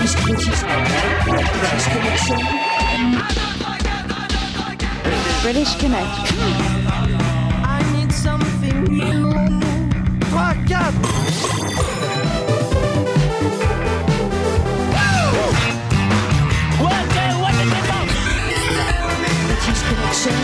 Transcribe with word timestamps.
British, 0.00 0.16
British, 0.24 0.62
British 1.52 1.86
Connection. 1.92 2.40
British 5.42 5.76
Connection. 5.76 6.38
I 7.62 7.84
need 7.92 8.10
something 8.10 8.84
new. 8.84 9.30
3, 10.30 10.64
4. 10.70 10.92
British 19.44 19.82
Connection. 19.90 20.40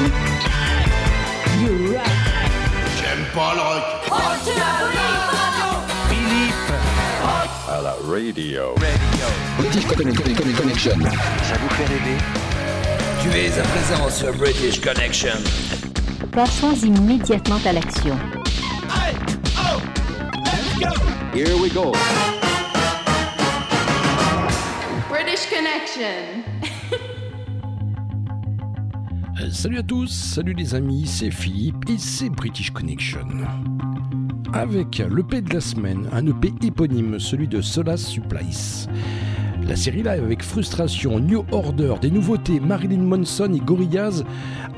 You 1.62 1.73
rock. 1.96 2.12
J'aime 2.98 3.24
pas 3.34 3.52
le 3.54 3.60
rock. 3.62 4.75
Radio. 8.06 8.74
British 9.59 9.87
Connection. 9.87 10.92
Ça 11.42 11.56
vous 11.59 11.69
fait 11.70 11.84
rêver 11.84 12.16
Tu 13.23 13.28
es 13.37 13.59
à 13.59 13.62
présent 13.62 14.10
sur 14.10 14.33
British 14.34 14.80
Connection. 14.80 15.34
Passons 16.33 16.73
immédiatement 16.74 17.59
à 17.66 17.73
l'action. 17.73 18.16
Here 21.34 21.55
we 21.61 21.73
go. 21.73 21.92
British 25.09 25.47
Connection. 25.50 26.45
Euh, 29.41 29.50
Salut 29.50 29.78
à 29.78 29.83
tous, 29.83 30.09
salut 30.09 30.55
les 30.55 30.75
amis, 30.75 31.06
c'est 31.06 31.30
Philippe 31.30 31.88
et 31.88 31.98
c'est 31.98 32.30
British 32.30 32.70
Connection. 32.70 33.27
Avec 34.58 35.02
l'EP 35.14 35.42
de 35.42 35.52
la 35.52 35.60
semaine, 35.60 36.08
un 36.12 36.26
EP 36.26 36.50
éponyme, 36.62 37.20
celui 37.20 37.46
de 37.46 37.60
Solas 37.60 37.98
Supplice. 37.98 38.88
La 39.68 39.76
série 39.76 39.98
live 39.98 40.24
avec 40.24 40.42
frustration, 40.42 41.20
New 41.20 41.44
Order, 41.52 41.96
des 42.00 42.10
nouveautés, 42.10 42.58
Marilyn 42.58 43.02
Manson 43.02 43.52
et 43.52 43.58
Gorillaz 43.58 44.24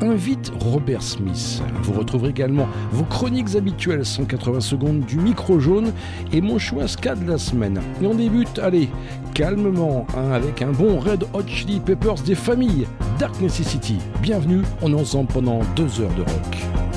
invite 0.01 0.51
Robert 0.59 1.03
Smith. 1.05 1.63
Vous 1.85 1.93
retrouverez 1.93 2.31
également 2.31 2.67
vos 2.91 3.05
chroniques 3.05 3.55
habituelles 3.55 4.05
180 4.05 4.59
secondes 4.59 5.07
du 5.07 5.17
micro 5.17 5.61
jaune 5.61 5.93
et 6.33 6.41
mon 6.41 6.59
choix 6.59 6.89
ska 6.89 7.15
de 7.15 7.31
la 7.31 7.39
semaine. 7.39 7.81
Et 8.03 8.07
on 8.07 8.17
débute, 8.17 8.59
allez, 8.59 8.89
calmement, 9.33 10.09
hein, 10.17 10.33
avec 10.33 10.61
un 10.61 10.73
bon 10.73 10.99
Red 10.99 11.23
Hot 11.35 11.47
Chili 11.47 11.79
Peppers 11.79 12.21
des 12.27 12.35
familles, 12.35 12.89
Dark 13.21 13.41
Necessity. 13.41 13.99
Bienvenue, 14.23 14.63
on 14.83 14.93
est 14.93 15.01
ensemble 15.01 15.33
pendant 15.33 15.61
deux 15.77 16.01
heures 16.01 16.15
de 16.15 16.23
rock. 16.23 16.88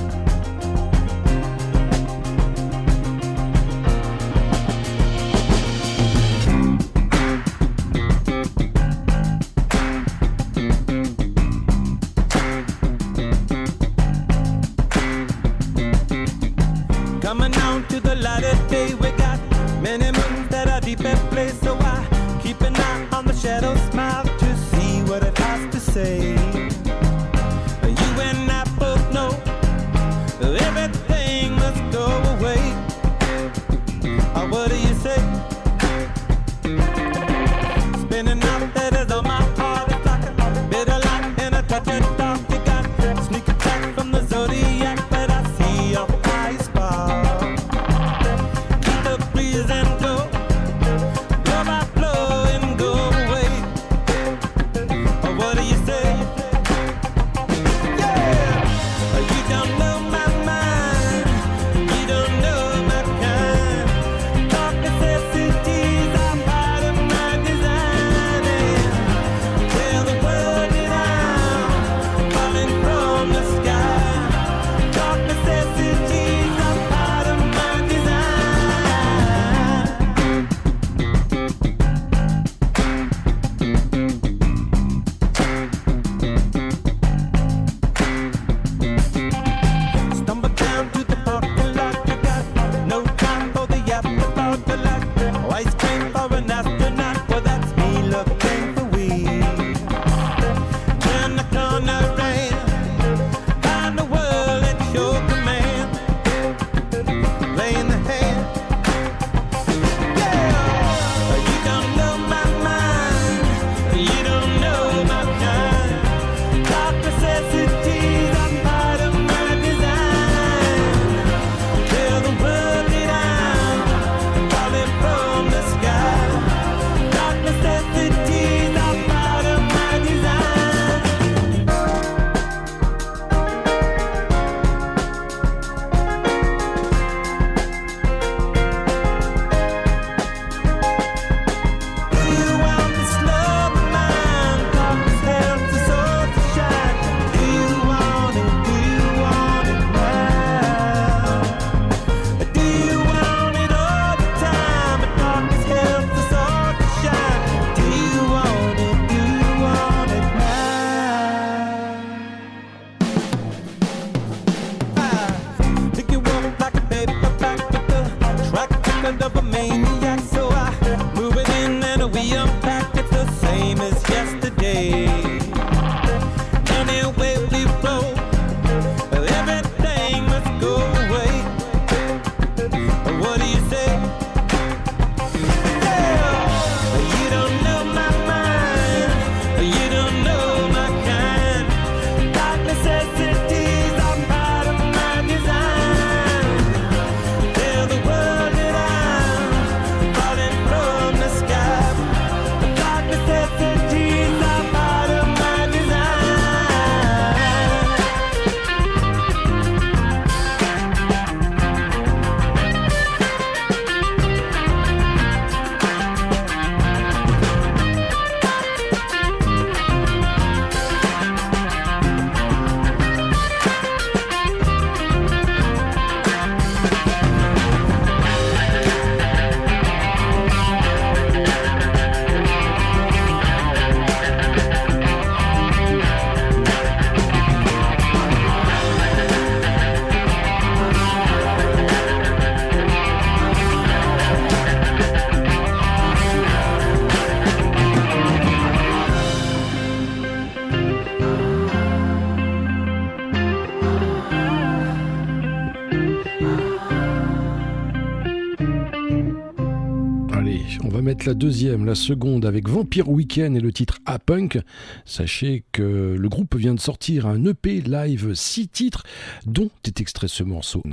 la 261.31 261.35
deuxième, 261.35 261.85
la 261.85 261.95
seconde 261.95 262.45
avec 262.45 262.67
Vampire 262.67 263.07
Weekend 263.07 263.55
et 263.55 263.61
le 263.61 263.71
titre 263.71 263.99
A-Punk. 264.05 264.59
Sachez 265.05 265.63
que 265.71 266.17
le 266.19 266.27
groupe 266.27 266.57
vient 266.57 266.75
de 266.75 266.79
sortir 266.81 267.25
un 267.25 267.45
EP 267.45 267.79
live, 267.79 268.33
six 268.33 268.67
titres, 268.67 269.03
dont 269.45 269.69
est 269.85 270.01
extrait 270.01 270.27
ce 270.27 270.43
morceau. 270.43 270.83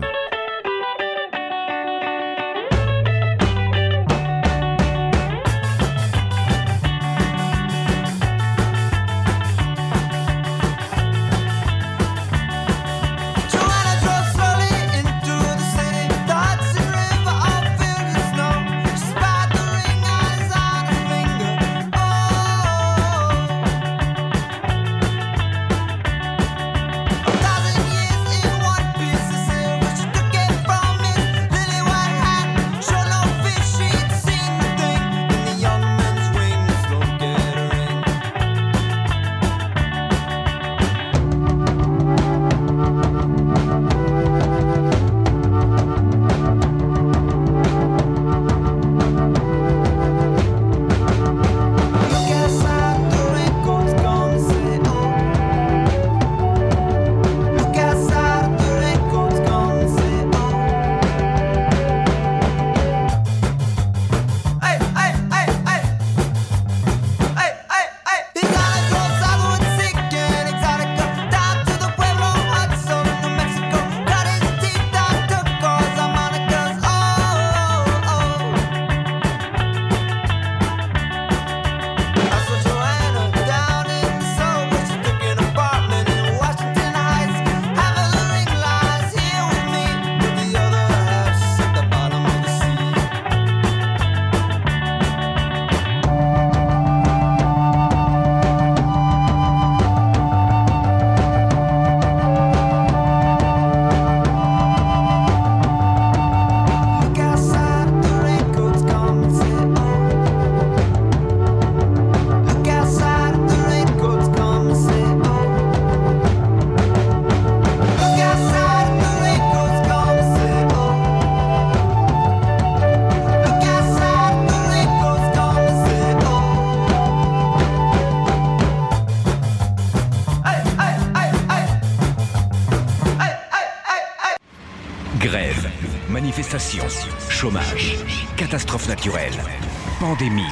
pandémie. 139.98 140.42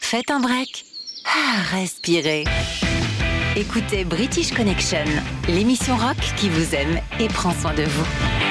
Faites 0.00 0.30
un 0.30 0.40
break. 0.40 0.84
Ah, 1.24 1.62
respirez. 1.72 2.44
Écoutez 3.56 4.04
British 4.04 4.52
Connection, 4.52 5.04
l'émission 5.48 5.96
rock 5.96 6.16
qui 6.36 6.50
vous 6.50 6.74
aime 6.74 7.00
et 7.18 7.28
prend 7.28 7.52
soin 7.52 7.74
de 7.74 7.84
vous. 7.84 8.45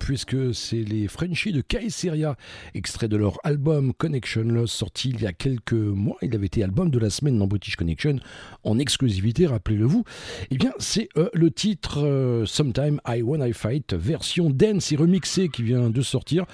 puisque 0.00 0.52
c'est 0.54 0.82
les 0.82 1.06
Frenchies 1.06 1.52
de 1.52 1.60
Caesseria, 1.60 2.36
extrait 2.74 3.06
de 3.06 3.16
leur 3.16 3.38
album 3.44 3.92
Connection 3.92 4.42
Lost, 4.42 4.74
sorti 4.74 5.10
il 5.10 5.20
y 5.20 5.26
a 5.26 5.32
quelques 5.32 5.72
mois. 5.72 6.16
Il 6.22 6.34
avait 6.34 6.46
été 6.46 6.64
album 6.64 6.90
de 6.90 6.98
la 6.98 7.10
semaine 7.10 7.38
dans 7.38 7.46
British 7.46 7.76
Connection, 7.76 8.16
en 8.64 8.78
exclusivité, 8.78 9.46
rappelez-le 9.46 9.84
vous. 9.84 10.04
Eh 10.50 10.56
bien, 10.56 10.72
c'est 10.78 11.08
euh, 11.16 11.28
le 11.34 11.50
titre 11.50 12.04
euh, 12.04 12.46
Sometime 12.46 13.00
I 13.06 13.22
When 13.22 13.46
I 13.46 13.52
Fight, 13.52 13.94
version 13.94 14.50
dance 14.50 14.90
et 14.90 14.96
remixée 14.96 15.48
qui 15.48 15.62
vient 15.62 15.90
de 15.90 16.02
sortir. 16.02 16.46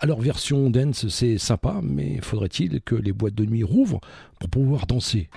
Alors, 0.00 0.20
version 0.20 0.70
dance, 0.70 1.06
c'est 1.08 1.38
sympa, 1.38 1.80
mais 1.82 2.18
faudrait-il 2.22 2.80
que 2.80 2.94
les 2.94 3.12
boîtes 3.12 3.34
de 3.34 3.44
nuit 3.44 3.62
rouvrent 3.62 4.00
pour 4.40 4.48
pouvoir 4.48 4.86
danser? 4.86 5.28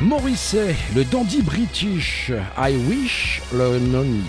Morrissey, 0.00 0.74
le 0.94 1.04
dandy 1.04 1.42
british, 1.42 2.32
I 2.56 2.76
wish 2.88 3.42
le 3.52 3.78
nonny. 3.78 4.22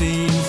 seen 0.00 0.39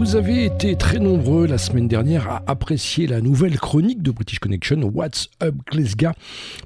Vous 0.00 0.16
avez 0.16 0.46
été 0.46 0.76
très 0.76 0.98
nombreux 0.98 1.46
la 1.46 1.58
semaine 1.58 1.86
dernière 1.86 2.26
à 2.26 2.42
apprécier 2.46 3.06
la 3.06 3.20
nouvelle 3.20 3.60
chronique 3.60 4.02
de 4.02 4.10
British 4.10 4.38
Connection 4.38 4.80
What's 4.94 5.28
Up 5.42 5.54
Glasgow 5.70 6.12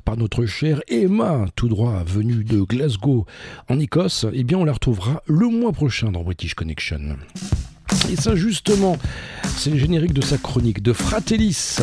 par 0.04 0.16
notre 0.16 0.46
chère 0.46 0.80
Emma, 0.86 1.46
tout 1.56 1.66
droit 1.66 2.04
venue 2.06 2.44
de 2.44 2.60
Glasgow 2.60 3.26
en 3.68 3.80
Écosse. 3.80 4.24
Eh 4.32 4.44
bien, 4.44 4.58
on 4.58 4.64
la 4.64 4.72
retrouvera 4.72 5.20
le 5.26 5.48
mois 5.48 5.72
prochain 5.72 6.12
dans 6.12 6.22
British 6.22 6.54
Connection. 6.54 7.16
Et 8.08 8.14
ça, 8.14 8.36
justement, 8.36 8.98
c'est 9.56 9.70
le 9.70 9.78
générique 9.78 10.14
de 10.14 10.22
sa 10.22 10.38
chronique 10.38 10.80
de 10.80 10.92
Fratellis. 10.92 11.78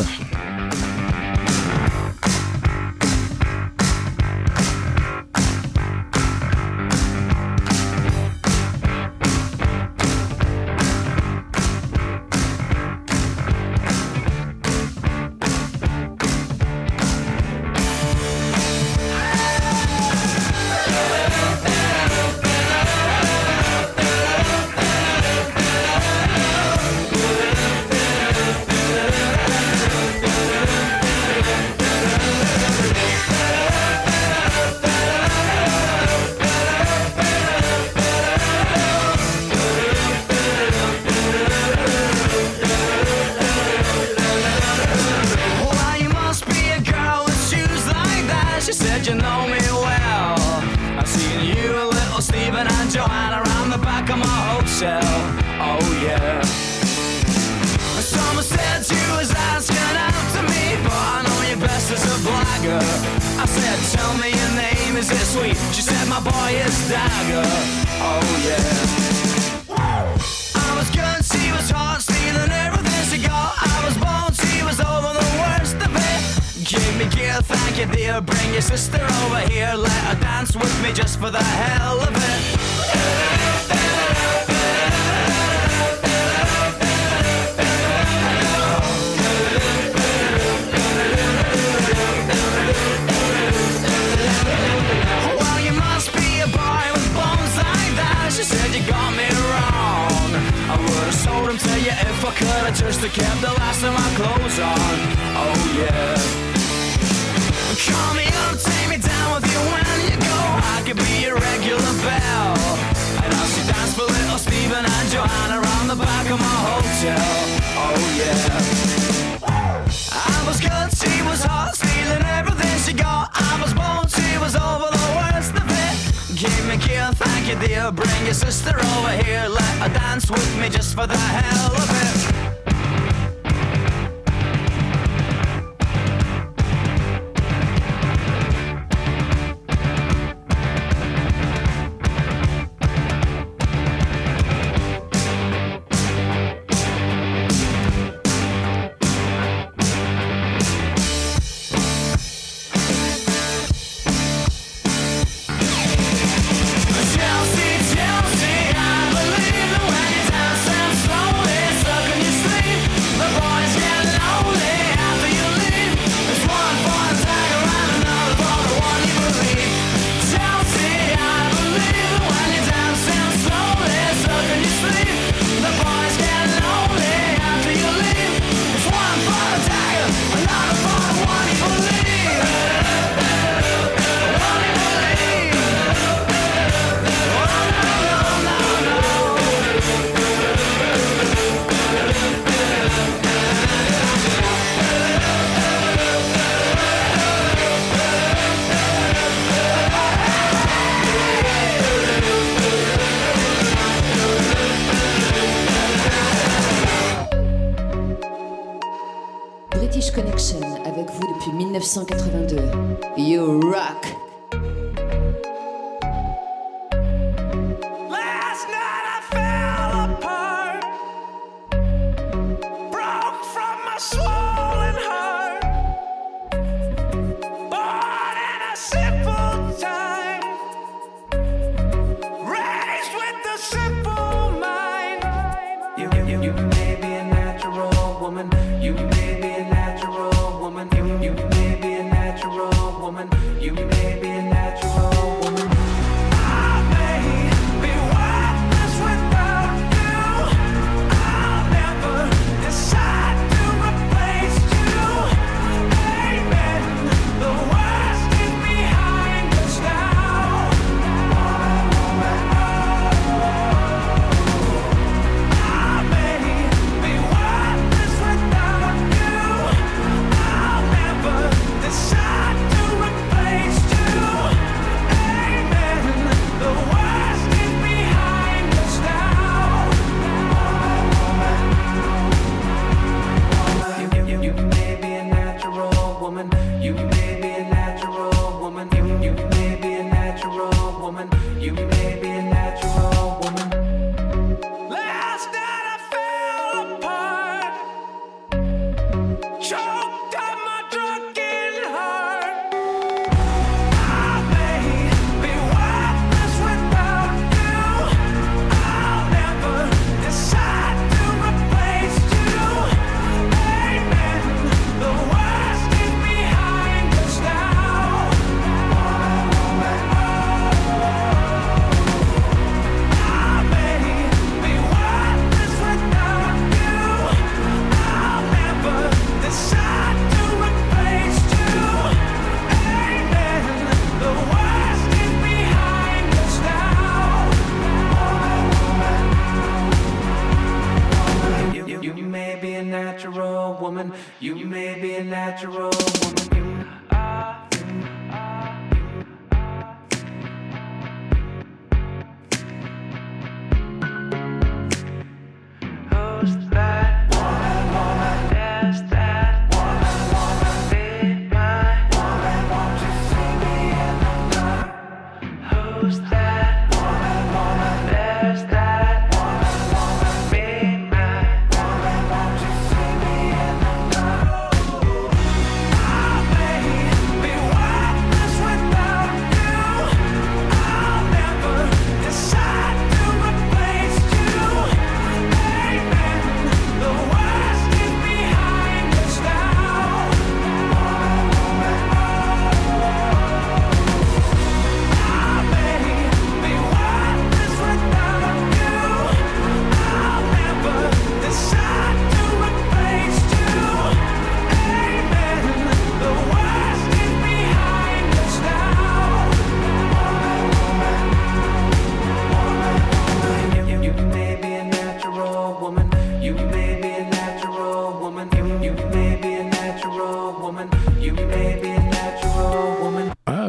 1982. 211.96 213.20
You 213.20 213.60
rock! 213.60 214.31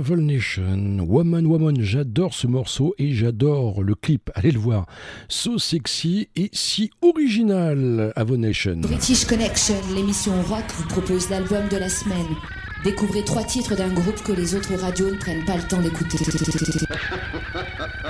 Devil 0.04 0.26
Nation, 0.26 1.00
Woman 1.08 1.46
Woman, 1.46 1.78
j'adore 1.80 2.34
ce 2.34 2.46
morceau 2.46 2.94
et 2.98 3.14
j'adore 3.14 3.82
le 3.84 3.96
clip, 3.96 4.32
allez 4.36 4.52
le 4.52 4.60
voir. 4.60 4.86
So 5.30 5.58
sexy 5.58 6.28
et 6.36 6.50
si 6.52 6.92
original, 7.02 8.12
Avonation. 8.18 8.82
British 8.82 9.24
Connection, 9.24 9.76
l'émission 9.96 10.34
rock 10.42 10.66
vous 10.76 10.88
propose 10.90 11.30
l'album 11.30 11.70
de 11.70 11.78
la 11.78 11.88
semaine. 11.88 12.36
Découvrez 12.84 13.24
trois 13.24 13.46
titres 13.46 13.78
d'un 13.78 13.94
groupe 13.94 14.22
que 14.24 14.34
les 14.34 14.56
autres 14.56 14.76
radios 14.76 15.10
ne 15.10 15.16
prennent 15.16 15.46
pas 15.46 15.56
le 15.56 15.64
temps 15.64 15.82
d'écouter. 15.82 16.18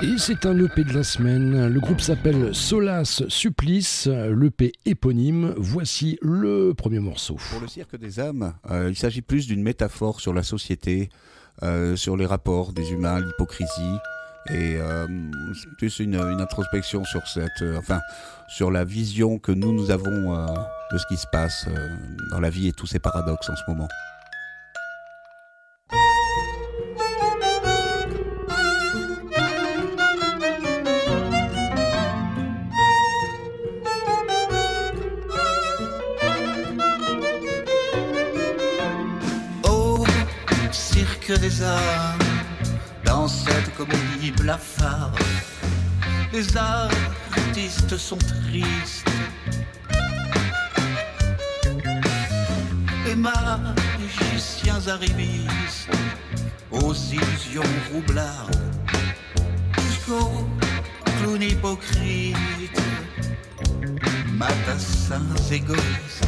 Et 0.01 0.17
c'est 0.17 0.47
un 0.47 0.57
EP 0.57 0.83
de 0.83 0.93
la 0.93 1.03
semaine. 1.03 1.67
Le 1.67 1.79
groupe 1.79 2.01
s'appelle 2.01 2.55
Solas 2.55 3.21
Supplice, 3.27 4.07
l'EP 4.07 4.71
éponyme. 4.85 5.53
Voici 5.57 6.17
le 6.23 6.73
premier 6.73 6.99
morceau. 6.99 7.37
Pour 7.51 7.61
le 7.61 7.67
cirque 7.67 7.97
des 7.97 8.19
âmes, 8.19 8.55
euh, 8.71 8.89
il 8.89 8.95
s'agit 8.95 9.21
plus 9.21 9.45
d'une 9.45 9.61
métaphore 9.61 10.21
sur 10.21 10.33
la 10.33 10.41
société, 10.41 11.09
euh, 11.61 11.95
sur 11.95 12.17
les 12.17 12.25
rapports 12.25 12.73
des 12.73 12.91
humains, 12.91 13.19
l'hypocrisie. 13.19 13.99
Et 14.49 14.75
euh, 14.75 15.07
une, 15.07 16.15
une, 16.15 16.41
introspection 16.41 17.05
sur 17.05 17.25
cette, 17.27 17.61
euh, 17.61 17.77
enfin, 17.77 18.01
sur 18.49 18.71
la 18.71 18.83
vision 18.83 19.39
que 19.39 19.53
nous 19.53 19.71
nous 19.71 19.89
avons 19.89 20.35
euh, 20.35 20.47
de 20.91 20.97
ce 20.97 21.05
qui 21.07 21.15
se 21.15 21.27
passe 21.31 21.65
dans 22.29 22.41
la 22.41 22.49
vie 22.49 22.67
et 22.67 22.73
tous 22.73 22.87
ces 22.87 22.99
paradoxes 22.99 23.49
en 23.49 23.55
ce 23.55 23.61
moment. 23.69 23.87
Des 41.39 41.63
âmes 41.63 42.19
dans 43.05 43.27
cette 43.27 43.75
comédie 43.75 44.31
blafarde. 44.31 45.17
Les 46.31 46.45
artistes 46.57 47.97
sont 47.97 48.17
tristes. 48.17 49.07
Les 53.05 53.15
magiciens 53.15 54.81
arrivistes 54.87 55.89
aux 56.71 56.93
illusions 56.93 57.63
roublardes 57.91 58.57
jusqu'aux 59.81 60.47
clowns 61.19 61.41
hypocrites, 61.41 62.81
matassins 64.33 65.35
égoïstes. 65.51 66.27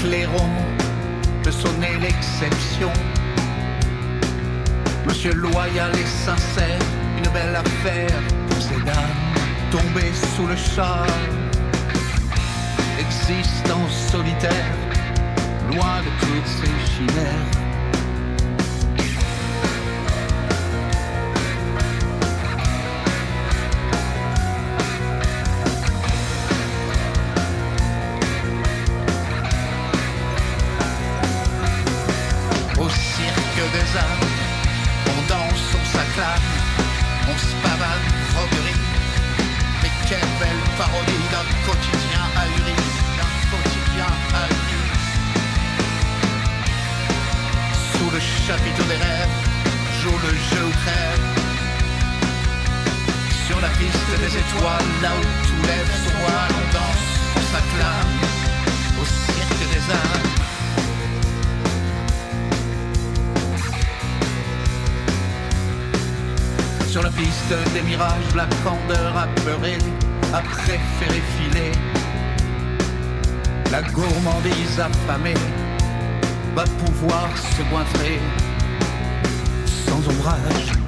clairon 0.00 0.50
sonner 1.50 1.98
l'exception. 2.00 2.92
Monsieur 5.06 5.32
loyal 5.32 5.92
et 5.94 6.06
sincère, 6.06 6.78
une 7.18 7.30
belle 7.32 7.56
affaire 7.56 8.20
pour 8.48 8.62
ces 8.62 8.80
dames 8.82 9.20
tombées 9.70 10.12
sous 10.36 10.46
le 10.46 10.56
char. 10.56 11.06
Existence 12.98 14.10
solitaire, 14.10 14.74
loin 15.70 16.00
de 16.02 16.10
toutes 16.20 16.46
ces 16.46 16.92
chimères 16.92 17.59
apeuré 69.20 69.76
a 70.32 70.40
préféré 70.40 71.20
filer. 71.36 71.72
La 73.70 73.82
gourmandise 73.82 74.80
affamée 74.80 75.34
va 76.54 76.64
pouvoir 76.64 77.28
se 77.36 77.62
goinfrer 77.70 78.18
sans 79.66 80.08
ombrage. 80.08 80.79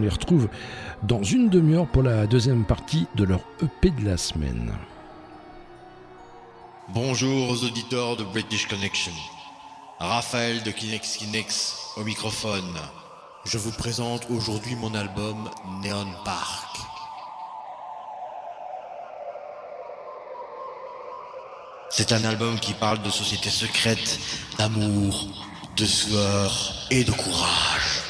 Les 0.00 0.08
retrouve 0.08 0.48
dans 1.02 1.22
une 1.22 1.48
demi-heure 1.48 1.86
pour 1.86 2.02
la 2.02 2.26
deuxième 2.26 2.64
partie 2.64 3.06
de 3.14 3.24
leur 3.24 3.40
EP 3.62 3.90
de 3.90 4.04
la 4.04 4.16
semaine. 4.16 4.72
Bonjour 6.90 7.50
aux 7.50 7.64
auditeurs 7.64 8.16
de 8.16 8.24
British 8.24 8.68
Connection. 8.68 9.12
Raphaël 9.98 10.62
de 10.62 10.70
Kinex 10.70 11.16
Kinex 11.16 11.76
au 11.96 12.04
microphone. 12.04 12.78
Je 13.46 13.56
vous 13.56 13.72
présente 13.72 14.26
aujourd'hui 14.30 14.74
mon 14.76 14.94
album 14.94 15.48
Neon 15.82 16.12
Park. 16.24 16.76
C'est 21.90 22.12
un 22.12 22.24
album 22.24 22.58
qui 22.58 22.74
parle 22.74 23.00
de 23.02 23.10
société 23.10 23.48
secrète, 23.48 24.18
d'amour, 24.58 25.28
de 25.76 25.86
sueur 25.86 26.74
et 26.90 27.04
de 27.04 27.12
courage. 27.12 28.03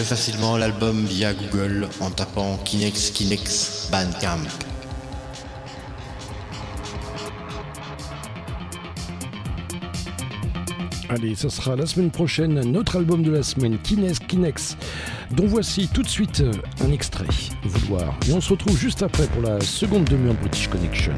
Facilement 0.00 0.56
l'album 0.56 1.04
via 1.04 1.34
Google 1.34 1.86
en 2.00 2.10
tapant 2.10 2.56
Kinex 2.64 3.10
Kinex 3.10 3.88
Bandcamp. 3.92 4.48
Allez, 11.10 11.34
ça 11.34 11.50
sera 11.50 11.76
la 11.76 11.84
semaine 11.84 12.10
prochaine, 12.10 12.60
notre 12.72 12.96
album 12.96 13.22
de 13.22 13.30
la 13.30 13.42
semaine, 13.42 13.78
Kinex 13.78 14.18
Kinex, 14.18 14.76
dont 15.30 15.46
voici 15.46 15.88
tout 15.92 16.02
de 16.02 16.08
suite 16.08 16.40
euh, 16.40 16.52
un 16.84 16.90
extrait, 16.90 17.26
vouloir. 17.62 18.18
Et 18.28 18.32
on 18.32 18.40
se 18.40 18.48
retrouve 18.48 18.76
juste 18.76 19.02
après 19.02 19.26
pour 19.26 19.42
la 19.42 19.60
seconde 19.60 20.04
demi-heure 20.04 20.34
British 20.34 20.68
Connection. 20.68 21.12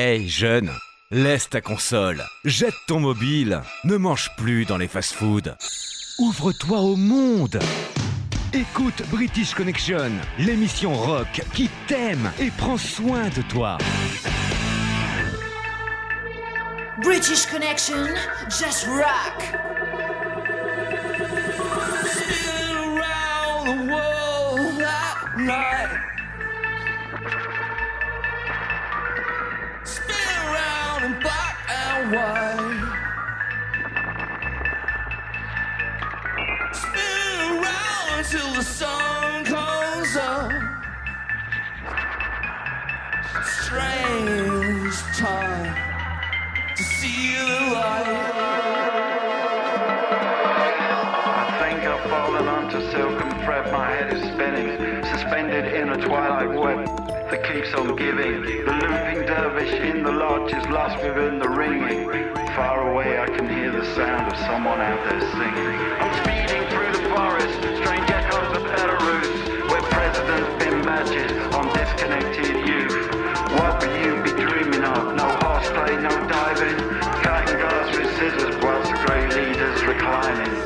Hey 0.00 0.28
jeune, 0.28 0.70
laisse 1.10 1.50
ta 1.50 1.60
console, 1.60 2.22
jette 2.44 2.76
ton 2.86 3.00
mobile, 3.00 3.62
ne 3.82 3.96
mange 3.96 4.30
plus 4.36 4.64
dans 4.64 4.76
les 4.76 4.86
fast-foods. 4.86 5.56
Ouvre-toi 6.20 6.78
au 6.78 6.94
monde. 6.94 7.58
Écoute 8.52 9.02
British 9.10 9.54
Connection, 9.54 10.12
l'émission 10.38 10.94
rock 10.94 11.42
qui 11.52 11.68
t'aime 11.88 12.30
et 12.38 12.52
prend 12.52 12.78
soin 12.78 13.28
de 13.30 13.42
toi. 13.50 13.76
British 17.02 17.46
Connection, 17.46 18.06
just 18.48 18.86
rock. 18.86 19.42
Spin 22.04 22.76
around 22.76 23.66
the 23.66 23.90
world 23.90 24.80
white. 32.10 32.88
Spin 36.72 37.58
around 37.58 38.18
until 38.18 38.54
the 38.54 38.62
sun 38.62 39.44
comes 39.44 40.16
up. 40.16 40.50
Strange 43.44 44.94
time 45.18 45.74
to 46.76 46.82
see 46.82 47.34
the 47.34 47.74
light. 47.74 48.32
I 51.30 51.58
think 51.60 51.84
I've 51.84 52.10
fallen 52.10 52.48
onto 52.48 52.80
silk 52.90 53.22
and 53.22 53.44
thread. 53.44 53.70
My 53.70 53.90
head 53.90 54.12
is 54.14 54.22
spinning, 54.32 55.04
suspended 55.04 55.74
in 55.74 55.90
a 55.90 55.96
twilight 55.98 56.48
web 56.58 56.97
that 57.30 57.44
keeps 57.44 57.74
on 57.74 57.94
giving. 57.96 58.40
The 58.40 58.72
looping 58.72 59.26
dervish 59.26 59.72
in 59.72 60.02
the 60.02 60.12
lodge 60.12 60.52
is 60.52 60.64
lost 60.68 60.96
within 61.02 61.38
the 61.38 61.48
ringing. 61.48 62.08
Far 62.56 62.90
away, 62.90 63.20
I 63.20 63.26
can 63.26 63.48
hear 63.48 63.70
the 63.70 63.84
sound 63.94 64.32
of 64.32 64.38
someone 64.48 64.80
out 64.80 64.98
there 65.04 65.20
singing. 65.36 65.76
I'm 66.00 66.12
speeding 66.24 66.64
through 66.72 66.92
the 66.96 67.04
forest, 67.12 67.58
strange 67.84 68.08
echoes 68.08 68.56
of 68.56 68.64
Belarus, 68.64 69.70
where 69.70 69.82
presidents 69.92 70.64
pin 70.64 70.80
badges 70.82 71.32
on 71.54 71.68
disconnected 71.76 72.64
youth. 72.64 72.96
What 73.60 73.76
will 73.84 73.96
you 74.00 74.22
be 74.24 74.32
dreaming 74.32 74.84
of? 74.84 75.14
No 75.14 75.28
horseplay, 75.44 76.00
no 76.00 76.14
diving, 76.32 76.80
cutting 77.20 77.60
glass 77.60 77.92
with 77.92 78.08
scissors 78.16 78.56
whilst 78.64 78.90
the 78.90 78.96
grey 79.04 79.28
leaders 79.28 79.84
reclining. 79.84 80.56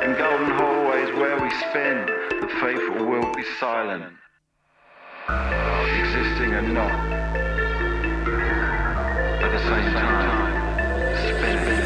In 0.00 0.16
golden 0.16 0.50
hallways 0.56 1.12
where 1.20 1.36
we 1.40 1.50
spin, 1.68 2.08
the 2.40 2.48
faithful 2.60 3.04
will 3.04 3.34
be 3.34 3.44
silent. 3.60 4.16
Existing 5.28 6.54
and 6.54 6.72
not. 6.72 6.92
At 9.42 9.50
the 9.50 9.58
same 9.58 9.92
time, 9.92 10.54
spinning. 11.16 11.85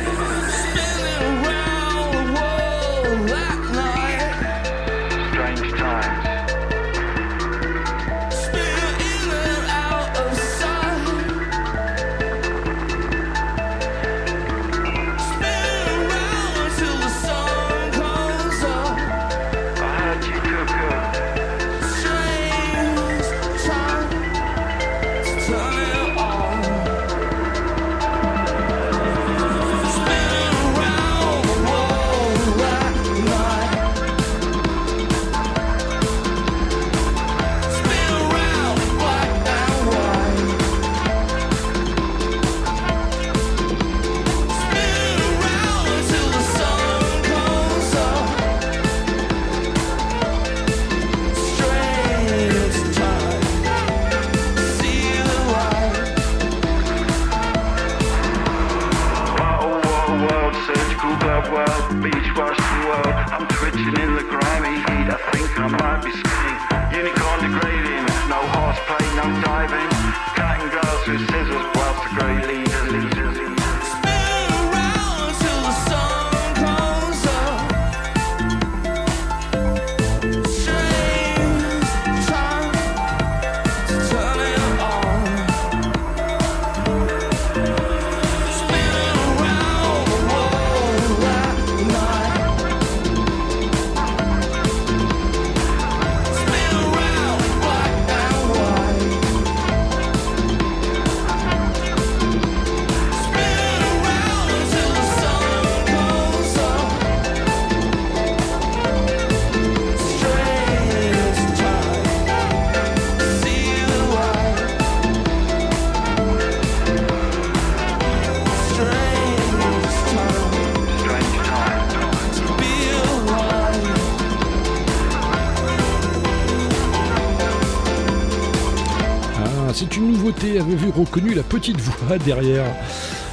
Avez-vous 130.49 130.93
reconnu 130.93 131.35
la 131.35 131.43
petite 131.43 131.81
voix 131.81 132.19
derrière? 132.19 132.65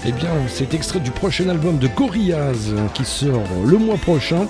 Eh 0.05 0.11
bien, 0.11 0.29
c'est 0.47 0.73
extrait 0.73 0.99
du 0.99 1.11
prochain 1.11 1.47
album 1.49 1.77
de 1.77 1.87
Gorillaz 1.87 2.73
qui 2.93 3.05
sort 3.05 3.47
le 3.65 3.77
mois 3.77 3.97
prochain. 3.97 4.47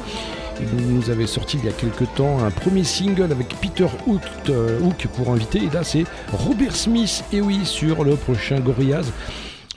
Il 0.59 0.87
nous 0.87 1.09
avait 1.11 1.27
sorti 1.27 1.57
il 1.61 1.65
y 1.65 1.69
a 1.69 1.71
quelques 1.71 2.11
temps 2.15 2.43
un 2.43 2.49
premier 2.49 2.83
single 2.83 3.31
avec 3.31 3.49
Peter 3.61 3.87
Hook, 4.07 4.21
euh, 4.49 4.79
Hook 4.81 5.07
pour 5.15 5.31
inviter. 5.31 5.59
Et 5.59 5.69
là, 5.69 5.83
c'est 5.83 6.05
Robert 6.33 6.75
Smith, 6.75 7.23
et 7.31 7.41
oui, 7.41 7.59
sur 7.63 8.03
le 8.03 8.15
prochain 8.15 8.59
Gorillaz. 8.59 9.05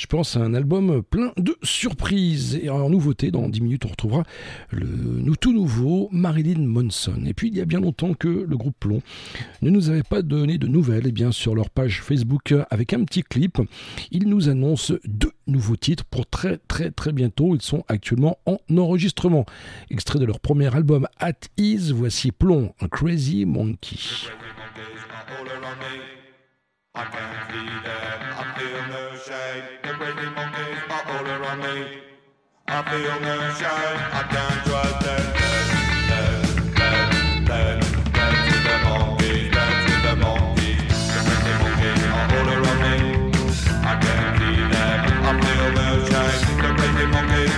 Je 0.01 0.07
pense 0.07 0.35
à 0.35 0.41
un 0.41 0.55
album 0.55 1.03
plein 1.03 1.31
de 1.37 1.59
surprises. 1.63 2.59
Et 2.63 2.71
en 2.71 2.89
nouveauté, 2.89 3.31
dans 3.31 3.51
10 3.51 3.61
minutes, 3.61 3.85
on 3.85 3.91
retrouvera 3.91 4.23
le 4.71 5.37
tout 5.37 5.53
nouveau 5.53 6.09
Marilyn 6.11 6.67
Monson. 6.67 7.23
Et 7.27 7.35
puis, 7.35 7.49
il 7.49 7.57
y 7.59 7.61
a 7.61 7.67
bien 7.67 7.81
longtemps 7.81 8.15
que 8.15 8.29
le 8.29 8.57
groupe 8.57 8.75
Plomb 8.81 9.03
ne 9.61 9.69
nous 9.69 9.91
avait 9.91 10.03
pas 10.03 10.23
donné 10.23 10.57
de 10.57 10.67
nouvelles. 10.69 11.07
Et 11.07 11.13
bien, 11.13 11.33
sur 11.33 11.55
leur 11.55 11.69
page 11.69 12.01
Facebook, 12.01 12.55
avec 12.71 12.95
un 12.95 13.05
petit 13.05 13.23
clip, 13.23 13.59
ils 14.11 14.27
nous 14.27 14.49
annoncent 14.49 14.95
deux 15.05 15.33
nouveaux 15.47 15.77
titres 15.77 16.07
pour 16.07 16.27
très, 16.27 16.57
très, 16.67 16.91
très 16.91 17.13
bientôt. 17.13 17.55
Ils 17.55 17.61
sont 17.61 17.85
actuellement 17.87 18.39
en 18.47 18.57
enregistrement. 18.75 19.45
Extrait 19.91 20.19
de 20.19 20.25
leur 20.25 20.41
premier 20.41 20.75
album 20.75 21.09
At 21.19 21.41
Ease, 21.59 21.93
voici 21.93 22.33
Plomb, 22.33 22.73
un 22.81 22.89
Crazy 22.89 23.45
Monkey. 23.45 23.99
I 26.93 27.05
can't 27.05 27.53
see 27.53 27.71
them, 27.87 28.19
I 28.35 28.59
feel 28.59 28.83
no 28.91 29.15
shame. 29.15 29.63
The 29.85 29.91
crazy 29.95 30.29
monkeys 30.35 30.83
are 30.91 31.05
all 31.07 31.25
around 31.25 31.61
me. 31.61 32.03
I 32.67 32.83
feel 32.83 33.21
no 33.21 33.37
shame, 33.55 34.01
I 34.11 34.23
can't 34.27 34.65
trust 34.67 34.99
them. 35.07 35.23
Dance, 36.11 36.51
dance, 36.75 37.47
dance, 37.47 37.87
dance 38.11 38.43
with 38.51 38.65
the 38.67 38.77
monkey, 38.91 39.51
death 39.51 39.87
to 39.87 39.95
the 40.09 40.15
monkey 40.17 40.75
The 46.61 46.75
crazy 46.75 47.07
monkeys, 47.07 47.55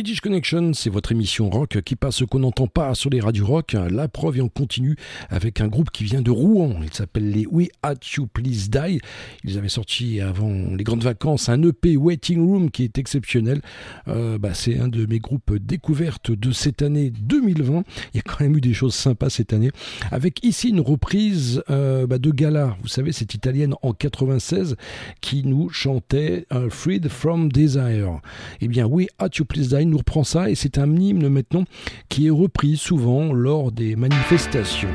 British 0.00 0.22
Connection, 0.22 0.72
c'est 0.72 0.88
votre 0.88 1.12
émission 1.12 1.50
rock 1.50 1.82
qui 1.82 1.94
passe 1.94 2.16
ce 2.16 2.24
qu'on 2.24 2.38
n'entend 2.38 2.66
pas 2.66 2.94
sur 2.94 3.10
les 3.10 3.20
radios 3.20 3.44
rock. 3.44 3.76
La 3.90 4.08
preuve 4.08 4.38
et 4.38 4.40
on 4.40 4.48
continue 4.48 4.96
avec 5.28 5.60
un 5.60 5.68
groupe 5.68 5.90
qui 5.90 6.04
vient 6.04 6.22
de 6.22 6.30
Rouen. 6.30 6.76
Il 6.82 6.94
s'appelle 6.94 7.30
les 7.30 7.44
We 7.44 7.68
At 7.82 7.96
You 8.16 8.26
Please 8.26 8.70
Die. 8.70 8.98
Ils 9.44 9.58
avaient 9.58 9.68
sorti 9.68 10.22
avant 10.22 10.74
les 10.74 10.84
grandes 10.84 11.02
vacances 11.02 11.50
un 11.50 11.62
EP 11.64 11.98
Waiting 11.98 12.40
Room 12.40 12.70
qui 12.70 12.84
est 12.84 12.96
exceptionnel. 12.96 13.60
Euh, 14.08 14.38
bah, 14.38 14.54
c'est 14.54 14.78
un 14.78 14.88
de 14.88 15.04
mes 15.04 15.18
groupes 15.18 15.54
découvertes 15.58 16.30
de 16.30 16.50
cette 16.50 16.80
année 16.80 17.10
2020. 17.10 17.84
Il 18.14 18.16
y 18.16 18.20
a 18.20 18.22
quand 18.22 18.40
même 18.40 18.56
eu 18.56 18.62
des 18.62 18.72
choses 18.72 18.94
sympas 18.94 19.28
cette 19.28 19.52
année. 19.52 19.70
Avec 20.10 20.42
ici 20.42 20.70
une 20.70 20.80
reprise 20.80 21.62
euh, 21.68 22.06
bah, 22.06 22.16
de 22.16 22.30
Gala. 22.30 22.74
Vous 22.80 22.88
savez, 22.88 23.12
cette 23.12 23.34
italienne 23.34 23.74
en 23.82 23.92
96 23.92 24.76
qui 25.20 25.44
nous 25.44 25.68
chantait 25.68 26.46
euh, 26.54 26.70
Freed 26.70 27.08
from 27.08 27.52
Desire. 27.52 28.20
Eh 28.62 28.68
bien, 28.68 28.86
We 28.86 29.06
At 29.18 29.32
You 29.38 29.44
Please 29.44 29.68
Die 29.68 29.89
nous 29.90 29.98
reprend 29.98 30.24
ça 30.24 30.48
et 30.48 30.54
c'est 30.54 30.78
un 30.78 30.96
hymne 30.96 31.28
maintenant 31.28 31.64
qui 32.08 32.28
est 32.28 32.30
repris 32.30 32.76
souvent 32.76 33.32
lors 33.32 33.72
des 33.72 33.96
manifestations. 33.96 34.88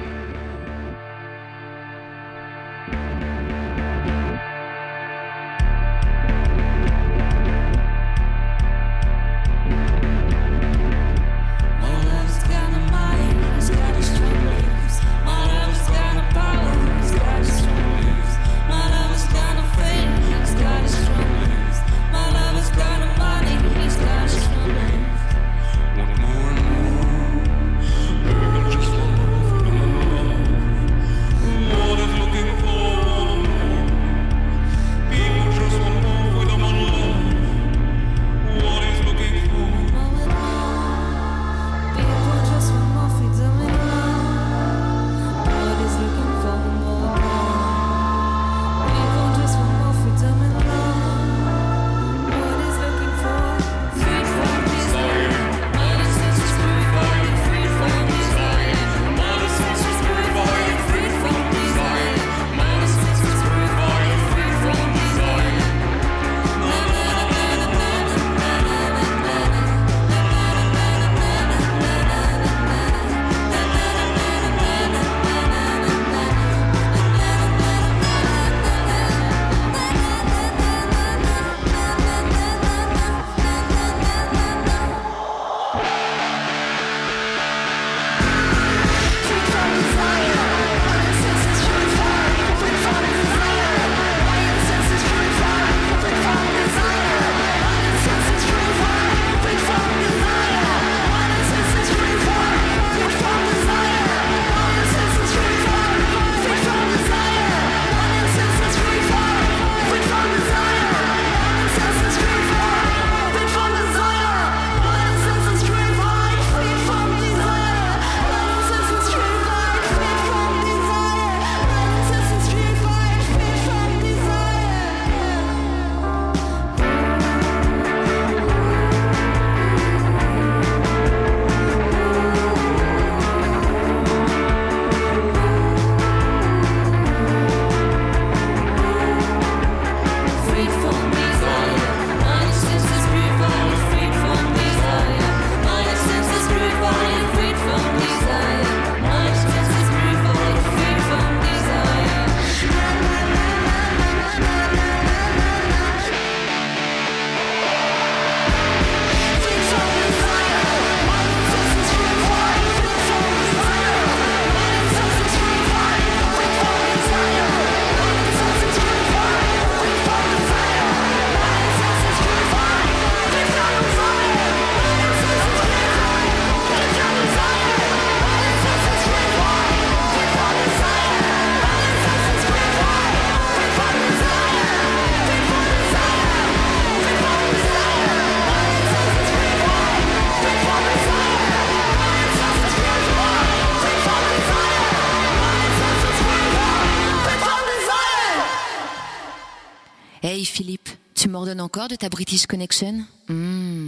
Hey 200.38 200.44
Philippe, 200.44 200.90
tu 201.14 201.30
m'ordonnes 201.30 201.62
encore 201.62 201.88
de 201.88 201.96
ta 201.96 202.10
British 202.10 202.46
Connection? 202.46 203.06
Hmm. 203.30 203.88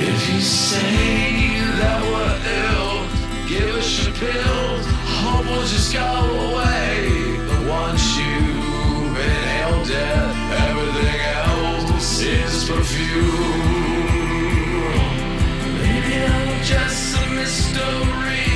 If 0.00 0.32
you 0.32 0.40
say 0.40 1.58
that 1.80 2.00
we're 2.00 2.38
ill, 2.62 3.02
give 3.48 3.74
us 3.74 4.04
your 4.04 4.14
pills. 4.14 4.86
Hope 5.24 5.44
will 5.44 5.66
just 5.66 5.92
go 5.92 5.98
away. 5.98 7.34
But 7.48 7.62
once 7.68 8.16
you've 8.16 9.18
inhaled 9.18 9.88
death, 9.88 10.36
everything 10.68 11.20
else 11.42 12.22
is 12.22 12.70
perfume. 12.70 13.58
Maybe 15.82 16.14
I'm 16.14 16.62
just 16.62 17.16
a 17.16 17.28
mystery. 17.34 18.49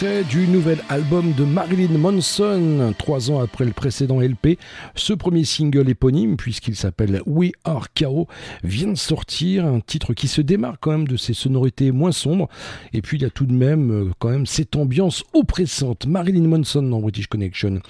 Du 0.00 0.46
nouvel 0.46 0.78
album 0.88 1.34
de 1.34 1.44
Marilyn 1.44 1.98
Manson, 1.98 2.94
trois 2.96 3.30
ans 3.30 3.40
après 3.40 3.66
le 3.66 3.72
précédent 3.72 4.20
LP. 4.20 4.58
Ce 4.94 5.12
premier 5.12 5.44
single 5.44 5.90
éponyme, 5.90 6.38
puisqu'il 6.38 6.74
s'appelle 6.74 7.20
We 7.26 7.52
Are 7.64 7.92
Chaos, 7.92 8.26
vient 8.64 8.88
de 8.88 8.96
sortir, 8.96 9.66
un 9.66 9.80
titre 9.80 10.14
qui 10.14 10.26
se 10.26 10.40
démarque 10.40 10.78
quand 10.80 10.92
même 10.92 11.08
de 11.08 11.18
ses 11.18 11.34
sonorités 11.34 11.92
moins 11.92 12.12
sombres. 12.12 12.48
Et 12.94 13.02
puis 13.02 13.18
il 13.18 13.24
y 13.24 13.26
a 13.26 13.30
tout 13.30 13.44
de 13.44 13.52
même 13.52 13.90
euh, 13.90 14.10
quand 14.18 14.30
même 14.30 14.46
cette 14.46 14.74
ambiance 14.74 15.22
oppressante. 15.34 16.06
Marilyn 16.06 16.48
Manson 16.48 16.82
dans 16.82 17.00
British 17.00 17.26
Connection. 17.26 17.80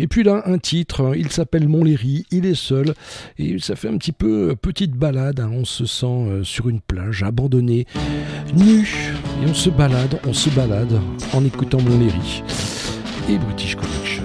Et 0.00 0.08
puis 0.08 0.24
là, 0.24 0.42
un 0.46 0.58
titre, 0.58 1.12
il 1.16 1.30
s'appelle 1.30 1.68
Montlhéry, 1.68 2.26
il 2.32 2.46
est 2.46 2.56
seul, 2.56 2.94
et 3.38 3.60
ça 3.60 3.76
fait 3.76 3.88
un 3.88 3.96
petit 3.96 4.12
peu 4.12 4.50
euh, 4.50 4.56
petite 4.56 4.92
balade, 4.92 5.38
hein. 5.38 5.50
on 5.52 5.64
se 5.64 5.86
sent 5.86 6.06
euh, 6.06 6.42
sur 6.42 6.68
une 6.68 6.80
plage 6.80 7.22
abandonnée, 7.22 7.86
nu, 8.56 8.88
et 9.44 9.48
on 9.48 9.54
se 9.54 9.70
balade, 9.70 10.18
on 10.26 10.32
se 10.32 10.50
balade 10.50 11.00
en 11.32 11.44
écoutant 11.44 11.59
Montlhéry 11.60 12.42
et 13.28 13.38
British 13.38 13.76
Connection. 13.76 14.24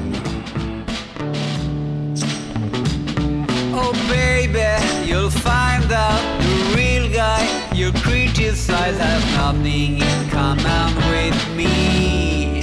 Oh 3.73 3.91
baby, 4.09 4.63
you'll 5.05 5.29
find 5.29 5.91
out 5.91 6.21
the 6.39 6.75
real 6.77 7.11
guy 7.11 7.45
you 7.73 7.91
criticize 7.91 8.97
has 8.97 9.23
nothing 9.35 9.99
in 9.99 10.29
common 10.29 10.95
with 11.11 11.55
me. 11.57 12.61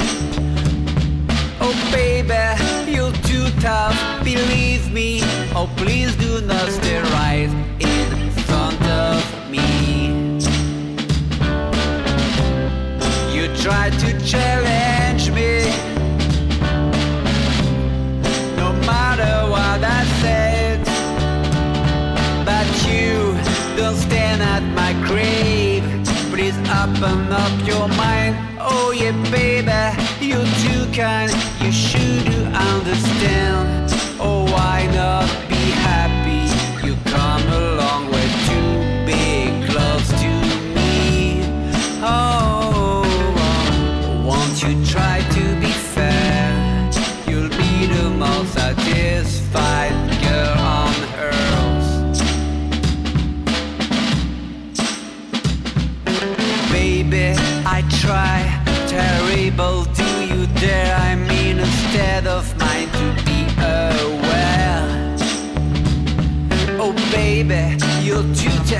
Oh 1.60 1.74
baby, 1.92 2.90
you're 2.90 3.12
too 3.28 3.50
tough, 3.60 3.94
believe 4.24 4.90
me. 4.90 5.20
Oh 5.54 5.68
please 5.76 6.16
do 6.16 6.40
not 6.46 6.68
stay 6.70 7.00
right 7.12 7.50
try 13.62 13.90
to 13.90 14.20
challenge 14.26 15.30
me, 15.30 15.62
no 18.56 18.72
matter 18.90 19.48
what 19.48 19.80
I 19.84 20.04
said. 20.20 20.84
But 22.44 22.66
you 22.90 23.38
don't 23.76 23.94
stand 23.94 24.42
at 24.42 24.64
my 24.74 24.92
grave. 25.06 25.84
Please 26.32 26.58
open 26.80 27.30
up 27.30 27.54
your 27.64 27.86
mind. 27.86 28.34
Oh 28.58 28.90
yeah, 28.90 29.12
baby, 29.30 29.80
you're 30.20 30.52
too 30.64 30.90
kind. 30.92 31.30
You 31.60 31.70
should 31.70 32.26
understand. 32.52 33.92
Oh, 34.18 34.44
why 34.50 34.88
not 34.92 35.41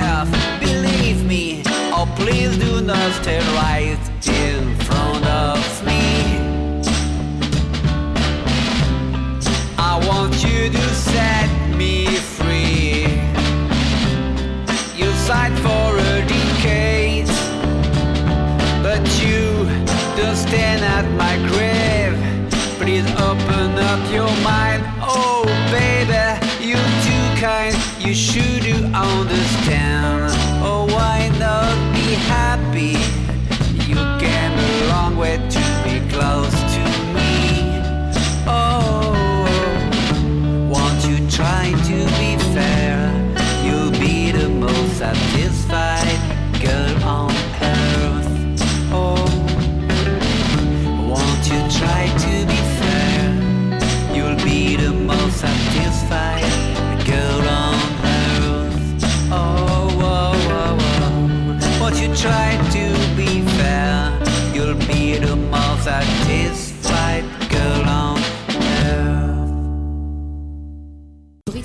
too. 0.03 0.27
Believe 0.59 1.23
me. 1.25 1.63
Oh, 1.95 2.07
please 2.17 2.57
do 2.57 2.81
not 2.81 3.11
stay 3.21 3.39
right 3.55 3.99
in 4.23 4.72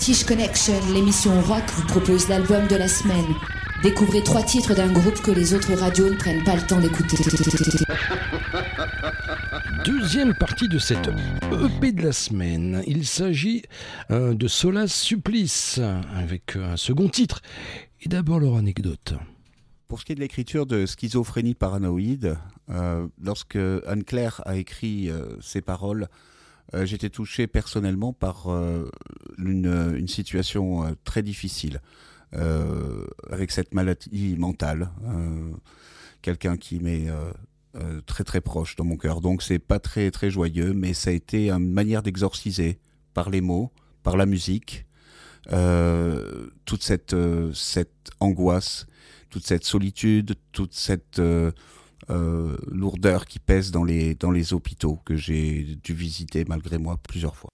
British 0.08 0.24
Connection, 0.24 0.72
l'émission 0.94 1.38
rock, 1.42 1.64
vous 1.74 1.86
propose 1.86 2.30
l'album 2.30 2.66
de 2.66 2.76
la 2.76 2.88
semaine. 2.88 3.26
Découvrez 3.82 4.24
trois 4.24 4.42
titres 4.42 4.74
d'un 4.74 4.90
groupe 4.90 5.20
que 5.20 5.30
les 5.30 5.52
autres 5.52 5.74
radios 5.74 6.08
ne 6.08 6.16
prennent 6.16 6.44
pas 6.44 6.56
le 6.56 6.62
temps 6.62 6.80
d'écouter. 6.80 7.18
Deuxième 9.84 10.32
partie 10.32 10.66
de 10.66 10.78
cette 10.78 11.10
EP 11.52 11.92
de 11.92 12.02
la 12.02 12.12
semaine. 12.12 12.82
Il 12.86 13.04
s'agit 13.04 13.64
euh, 14.10 14.32
de 14.32 14.48
Solas 14.48 14.88
Supplice 14.88 15.78
avec 16.16 16.56
euh, 16.56 16.72
un 16.72 16.78
second 16.78 17.10
titre. 17.10 17.42
Et 18.00 18.08
d'abord 18.08 18.40
leur 18.40 18.56
anecdote. 18.56 19.12
Pour 19.88 20.00
ce 20.00 20.06
qui 20.06 20.12
est 20.12 20.14
de 20.14 20.20
l'écriture 20.20 20.64
de 20.64 20.86
Schizophrénie 20.86 21.54
paranoïde, 21.54 22.38
euh, 22.70 23.06
lorsque 23.22 23.58
Anne-Claire 23.86 24.40
a 24.46 24.56
écrit 24.56 25.10
euh, 25.10 25.36
ces 25.42 25.60
paroles, 25.60 26.08
euh, 26.74 26.84
j'étais 26.86 27.10
touché 27.10 27.46
personnellement 27.46 28.12
par 28.12 28.48
euh, 28.48 28.90
une, 29.38 29.94
une 29.96 30.08
situation 30.08 30.84
euh, 30.84 30.90
très 31.04 31.22
difficile 31.22 31.80
euh, 32.34 33.06
avec 33.30 33.50
cette 33.50 33.74
maladie 33.74 34.36
mentale. 34.36 34.90
euh, 35.06 35.52
Quelqu'un 36.20 36.56
qui 36.56 36.80
m'est 36.80 37.08
euh, 37.08 37.30
euh, 37.76 38.00
très 38.04 38.24
très 38.24 38.40
proche 38.40 38.74
dans 38.76 38.84
mon 38.84 38.96
cœur. 38.96 39.20
Donc 39.20 39.40
c'est 39.42 39.60
pas 39.60 39.78
très 39.78 40.10
très 40.10 40.30
joyeux, 40.30 40.72
mais 40.74 40.94
ça 40.94 41.10
a 41.10 41.12
été 41.12 41.50
une 41.50 41.72
manière 41.72 42.02
d'exorciser 42.02 42.80
par 43.14 43.30
les 43.30 43.40
mots, 43.40 43.70
par 44.02 44.16
la 44.16 44.26
musique, 44.26 44.84
euh, 45.52 46.48
toute 46.64 46.82
cette, 46.82 47.14
euh, 47.14 47.52
cette 47.54 48.10
angoisse, 48.18 48.86
toute 49.30 49.46
cette 49.46 49.64
solitude, 49.64 50.34
toute 50.52 50.74
cette 50.74 51.20
euh, 52.10 52.56
lourdeur 52.70 53.26
qui 53.26 53.38
pèse 53.38 53.70
dans 53.70 53.84
les, 53.84 54.14
dans 54.14 54.30
les 54.30 54.52
hôpitaux 54.52 54.98
que 55.04 55.16
j'ai 55.16 55.78
dû 55.82 55.92
visiter 55.92 56.44
malgré 56.48 56.78
moi 56.78 56.98
plusieurs 57.02 57.36
fois. 57.36 57.50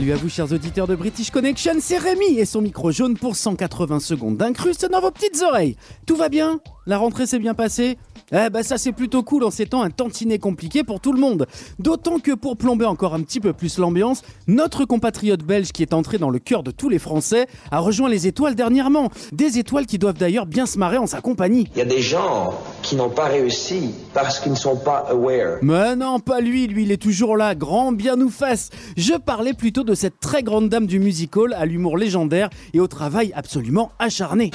Salut 0.00 0.12
à 0.12 0.16
vous 0.16 0.30
chers 0.30 0.50
auditeurs 0.50 0.86
de 0.86 0.94
British 0.94 1.30
Connection, 1.30 1.74
c'est 1.78 1.98
Rémi 1.98 2.38
et 2.38 2.46
son 2.46 2.62
micro 2.62 2.90
jaune 2.90 3.18
pour 3.18 3.36
180 3.36 4.00
secondes 4.00 4.38
d'incruste 4.38 4.90
dans 4.90 5.02
vos 5.02 5.10
petites 5.10 5.42
oreilles. 5.42 5.76
Tout 6.06 6.16
va 6.16 6.30
bien? 6.30 6.58
La 6.86 6.96
rentrée 6.96 7.26
s'est 7.26 7.38
bien 7.38 7.52
passée? 7.52 7.98
Eh 8.32 8.50
ben 8.50 8.62
ça 8.62 8.78
c'est 8.78 8.92
plutôt 8.92 9.22
cool 9.22 9.44
en 9.44 9.50
ces 9.50 9.66
temps 9.66 9.82
un 9.82 9.90
tantinet 9.90 10.38
compliqué 10.38 10.84
pour 10.84 11.00
tout 11.00 11.12
le 11.12 11.20
monde. 11.20 11.46
D'autant 11.78 12.18
que 12.18 12.32
pour 12.32 12.56
plomber 12.56 12.84
encore 12.84 13.14
un 13.14 13.22
petit 13.22 13.40
peu 13.40 13.52
plus 13.52 13.78
l'ambiance, 13.78 14.22
notre 14.46 14.84
compatriote 14.84 15.42
belge 15.42 15.72
qui 15.72 15.82
est 15.82 15.92
entré 15.92 16.18
dans 16.18 16.30
le 16.30 16.38
cœur 16.38 16.62
de 16.62 16.70
tous 16.70 16.88
les 16.88 16.98
Français 16.98 17.46
a 17.70 17.80
rejoint 17.80 18.08
les 18.08 18.26
étoiles 18.26 18.54
dernièrement. 18.54 19.10
Des 19.32 19.58
étoiles 19.58 19.86
qui 19.86 19.98
doivent 19.98 20.18
d'ailleurs 20.18 20.46
bien 20.46 20.66
se 20.66 20.78
marrer 20.78 20.98
en 20.98 21.06
sa 21.06 21.20
compagnie. 21.20 21.68
Il 21.74 21.78
y 21.78 21.82
a 21.82 21.86
des 21.86 22.02
gens 22.02 22.54
qui 22.82 22.96
n'ont 22.96 23.10
pas 23.10 23.26
réussi 23.26 23.94
parce 24.14 24.38
qu'ils 24.38 24.52
ne 24.52 24.56
sont 24.56 24.76
pas 24.76 25.06
aware. 25.08 25.58
Mais 25.62 25.96
non, 25.96 26.20
pas 26.20 26.40
lui, 26.40 26.66
lui 26.66 26.84
il 26.84 26.92
est 26.92 27.02
toujours 27.02 27.36
là, 27.36 27.54
grand 27.54 27.92
bien 27.92 28.16
nous 28.16 28.30
fasse. 28.30 28.70
Je 28.96 29.14
parlais 29.14 29.54
plutôt 29.54 29.84
de 29.84 29.94
cette 29.94 30.20
très 30.20 30.42
grande 30.42 30.68
dame 30.68 30.86
du 30.86 30.98
musical 30.98 31.52
à 31.54 31.66
l'humour 31.66 31.96
légendaire 31.96 32.50
et 32.74 32.80
au 32.80 32.86
travail 32.86 33.32
absolument 33.34 33.92
acharné. 33.98 34.50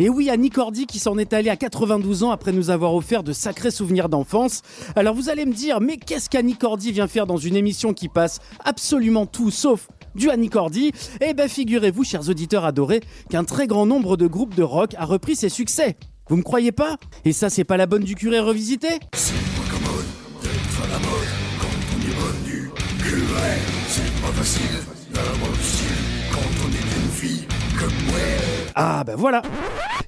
Et 0.00 0.08
oui, 0.08 0.30
Annie 0.30 0.50
Cordy 0.50 0.86
qui 0.86 0.98
s'en 0.98 1.16
est 1.18 1.32
allée 1.32 1.50
à 1.50 1.56
92 1.56 2.24
ans 2.24 2.30
après 2.32 2.52
nous 2.52 2.70
avoir 2.70 2.94
offert 2.94 3.22
de 3.22 3.32
sacrés 3.32 3.70
souvenirs 3.70 4.08
d'enfance. 4.08 4.62
Alors 4.96 5.14
vous 5.14 5.28
allez 5.28 5.46
me 5.46 5.52
dire, 5.52 5.80
mais 5.80 5.96
qu'est-ce 5.96 6.28
qu'Annie 6.28 6.56
Cordy 6.56 6.90
vient 6.92 7.06
faire 7.06 7.26
dans 7.26 7.36
une 7.36 7.54
émission 7.56 7.92
qui 7.94 8.08
passe 8.08 8.40
absolument 8.64 9.26
tout 9.26 9.50
sauf 9.50 9.88
du 10.14 10.28
Annie 10.30 10.48
Cordy 10.48 10.92
Eh 11.20 11.34
ben 11.34 11.48
figurez-vous, 11.48 12.04
chers 12.04 12.28
auditeurs 12.28 12.64
adorés, 12.64 13.00
qu'un 13.30 13.44
très 13.44 13.66
grand 13.66 13.86
nombre 13.86 14.16
de 14.16 14.26
groupes 14.26 14.54
de 14.54 14.62
rock 14.62 14.94
a 14.98 15.04
repris 15.04 15.36
ses 15.36 15.48
succès. 15.48 15.96
Vous 16.28 16.36
me 16.36 16.42
croyez 16.42 16.72
pas? 16.72 16.96
Et 17.24 17.32
ça, 17.32 17.48
c'est 17.50 17.64
pas 17.64 17.76
la 17.76 17.86
bonne 17.86 18.04
du 18.04 18.14
curé 18.14 18.40
revisité? 18.40 18.88
C'est 19.14 19.32
pas 19.32 19.70
commode 19.70 20.04
d'être 20.42 20.82
à 20.84 20.88
la 20.88 20.98
mode 20.98 21.28
quand 21.60 21.66
on 21.94 22.00
est 22.00 22.14
bonne 22.20 22.42
du 22.44 22.70
curé. 23.02 23.58
C'est 23.88 24.22
pas 24.22 24.32
facile 24.32 24.80
d'avoir 25.12 25.52
du 25.52 25.62
style 25.62 25.86
quand 26.32 26.66
on 26.66 26.70
est 26.70 27.04
une 27.04 27.10
fille 27.12 27.46
comme 27.78 28.06
moi. 28.06 28.18
Ah 28.74 29.04
ben 29.04 29.16
voilà 29.16 29.42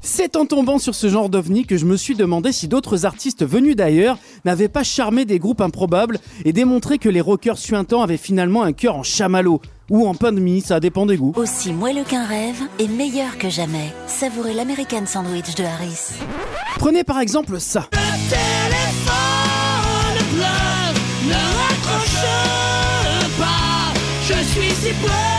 C'est 0.00 0.36
en 0.36 0.46
tombant 0.46 0.78
sur 0.78 0.94
ce 0.94 1.08
genre 1.08 1.28
d'ovni 1.28 1.66
que 1.66 1.76
je 1.76 1.84
me 1.84 1.96
suis 1.96 2.14
demandé 2.14 2.52
si 2.52 2.68
d'autres 2.68 3.04
artistes 3.06 3.44
venus 3.44 3.76
d'ailleurs 3.76 4.18
n'avaient 4.44 4.68
pas 4.68 4.82
charmé 4.82 5.24
des 5.24 5.38
groupes 5.38 5.60
improbables 5.60 6.18
et 6.44 6.52
démontré 6.52 6.98
que 6.98 7.08
les 7.08 7.20
rockers 7.20 7.58
suintants 7.58 8.02
avaient 8.02 8.16
finalement 8.16 8.62
un 8.62 8.72
cœur 8.72 8.96
en 8.96 9.02
chamallow. 9.02 9.60
Ou 9.90 10.06
en 10.06 10.14
pain 10.14 10.32
de 10.32 10.40
mie, 10.40 10.62
ça 10.62 10.80
dépend 10.80 11.04
des 11.04 11.18
goûts. 11.18 11.34
Aussi 11.36 11.72
moelleux 11.74 12.04
qu'un 12.04 12.24
rêve 12.24 12.62
et 12.78 12.88
meilleur 12.88 13.36
que 13.36 13.50
jamais. 13.50 13.92
Savourez 14.06 14.54
l'American 14.54 15.04
Sandwich 15.04 15.54
de 15.56 15.64
Harris. 15.64 16.12
Prenez 16.78 17.04
par 17.04 17.20
exemple 17.20 17.60
ça. 17.60 17.88
Ne 21.26 21.32
raccroche 21.32 22.24
pas, 23.38 23.94
je 24.26 24.34
suis 24.44 24.70
si 24.70 24.92
près 25.02 25.33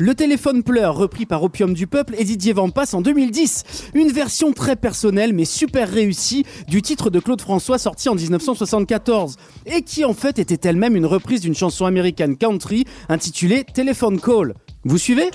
Le 0.00 0.14
téléphone 0.14 0.62
pleure, 0.62 0.96
repris 0.96 1.26
par 1.26 1.42
Opium 1.42 1.74
du 1.74 1.86
Peuple 1.86 2.14
et 2.16 2.24
Didier 2.24 2.54
Vampas 2.54 2.94
en 2.94 3.02
2010. 3.02 3.90
Une 3.92 4.10
version 4.10 4.54
très 4.54 4.74
personnelle 4.74 5.34
mais 5.34 5.44
super 5.44 5.90
réussie 5.90 6.46
du 6.66 6.80
titre 6.80 7.10
de 7.10 7.20
Claude 7.20 7.42
François 7.42 7.76
sorti 7.76 8.08
en 8.08 8.14
1974 8.14 9.36
et 9.66 9.82
qui 9.82 10.06
en 10.06 10.14
fait 10.14 10.38
était 10.38 10.66
elle-même 10.66 10.96
une 10.96 11.04
reprise 11.04 11.42
d'une 11.42 11.54
chanson 11.54 11.84
américaine 11.84 12.38
country 12.38 12.86
intitulée 13.10 13.62
Telephone 13.74 14.18
Call. 14.18 14.54
Vous 14.84 14.96
suivez? 14.96 15.28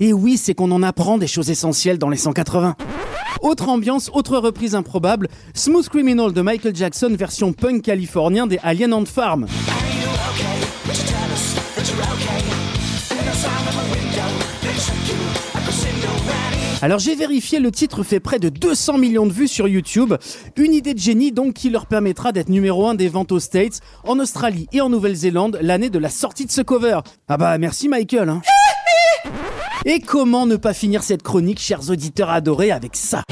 Et 0.00 0.12
oui, 0.12 0.36
c'est 0.36 0.54
qu'on 0.54 0.70
en 0.72 0.82
apprend 0.82 1.18
des 1.18 1.26
choses 1.26 1.50
essentielles 1.50 1.98
dans 1.98 2.10
les 2.10 2.16
180. 2.16 2.76
Autre 3.42 3.68
ambiance, 3.68 4.10
autre 4.12 4.38
reprise 4.38 4.74
improbable, 4.74 5.28
Smooth 5.54 5.88
Criminal 5.88 6.32
de 6.32 6.40
Michael 6.40 6.74
Jackson 6.74 7.14
version 7.18 7.52
punk 7.52 7.82
californien 7.82 8.46
des 8.46 8.58
Alien 8.62 8.92
Ant 8.92 9.04
Farm. 9.04 9.46
Alors 16.82 16.98
j'ai 16.98 17.14
vérifié, 17.14 17.58
le 17.58 17.70
titre 17.70 18.02
fait 18.02 18.20
près 18.20 18.38
de 18.38 18.50
200 18.50 18.98
millions 18.98 19.26
de 19.26 19.32
vues 19.32 19.48
sur 19.48 19.66
YouTube. 19.66 20.14
Une 20.56 20.74
idée 20.74 20.92
de 20.92 20.98
génie 20.98 21.32
donc 21.32 21.54
qui 21.54 21.70
leur 21.70 21.86
permettra 21.86 22.32
d'être 22.32 22.50
numéro 22.50 22.86
1 22.86 22.94
des 22.94 23.08
ventes 23.08 23.32
aux 23.32 23.40
States, 23.40 23.80
en 24.04 24.18
Australie 24.18 24.68
et 24.72 24.82
en 24.82 24.90
Nouvelle-Zélande 24.90 25.58
l'année 25.62 25.88
de 25.88 25.98
la 25.98 26.10
sortie 26.10 26.44
de 26.44 26.52
ce 26.52 26.60
cover. 26.60 27.00
Ah 27.28 27.38
bah 27.38 27.56
merci 27.56 27.88
Michael. 27.88 28.28
Hein. 28.28 28.42
Et 29.88 30.00
comment 30.00 30.46
ne 30.46 30.56
pas 30.56 30.74
finir 30.74 31.04
cette 31.04 31.22
chronique, 31.22 31.60
chers 31.60 31.90
auditeurs 31.90 32.30
adorés, 32.30 32.72
avec 32.72 32.96
ça? 32.96 33.22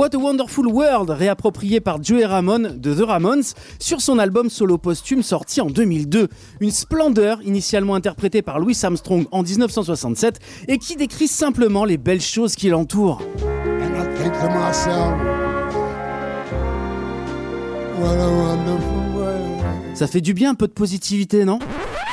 What 0.00 0.14
a 0.14 0.18
Wonderful 0.18 0.66
World, 0.66 1.10
réapproprié 1.10 1.78
par 1.78 2.02
Joey 2.02 2.24
Ramone 2.24 2.80
de 2.80 2.94
The 2.94 3.06
Ramones 3.06 3.42
sur 3.78 4.00
son 4.00 4.18
album 4.18 4.48
solo 4.48 4.78
posthume 4.78 5.22
sorti 5.22 5.60
en 5.60 5.66
2002. 5.66 6.28
Une 6.60 6.70
splendeur 6.70 7.42
initialement 7.42 7.96
interprétée 7.96 8.40
par 8.40 8.60
Louis 8.60 8.78
Armstrong 8.82 9.26
en 9.30 9.42
1967 9.42 10.38
et 10.68 10.78
qui 10.78 10.96
décrit 10.96 11.28
simplement 11.28 11.84
les 11.84 11.98
belles 11.98 12.22
choses 12.22 12.54
qui 12.54 12.70
l'entourent. 12.70 13.20
Ça 19.94 20.06
fait 20.06 20.20
du 20.20 20.32
bien 20.32 20.50
un 20.50 20.54
peu 20.54 20.66
de 20.66 20.72
positivité, 20.72 21.44
non? 21.44 21.58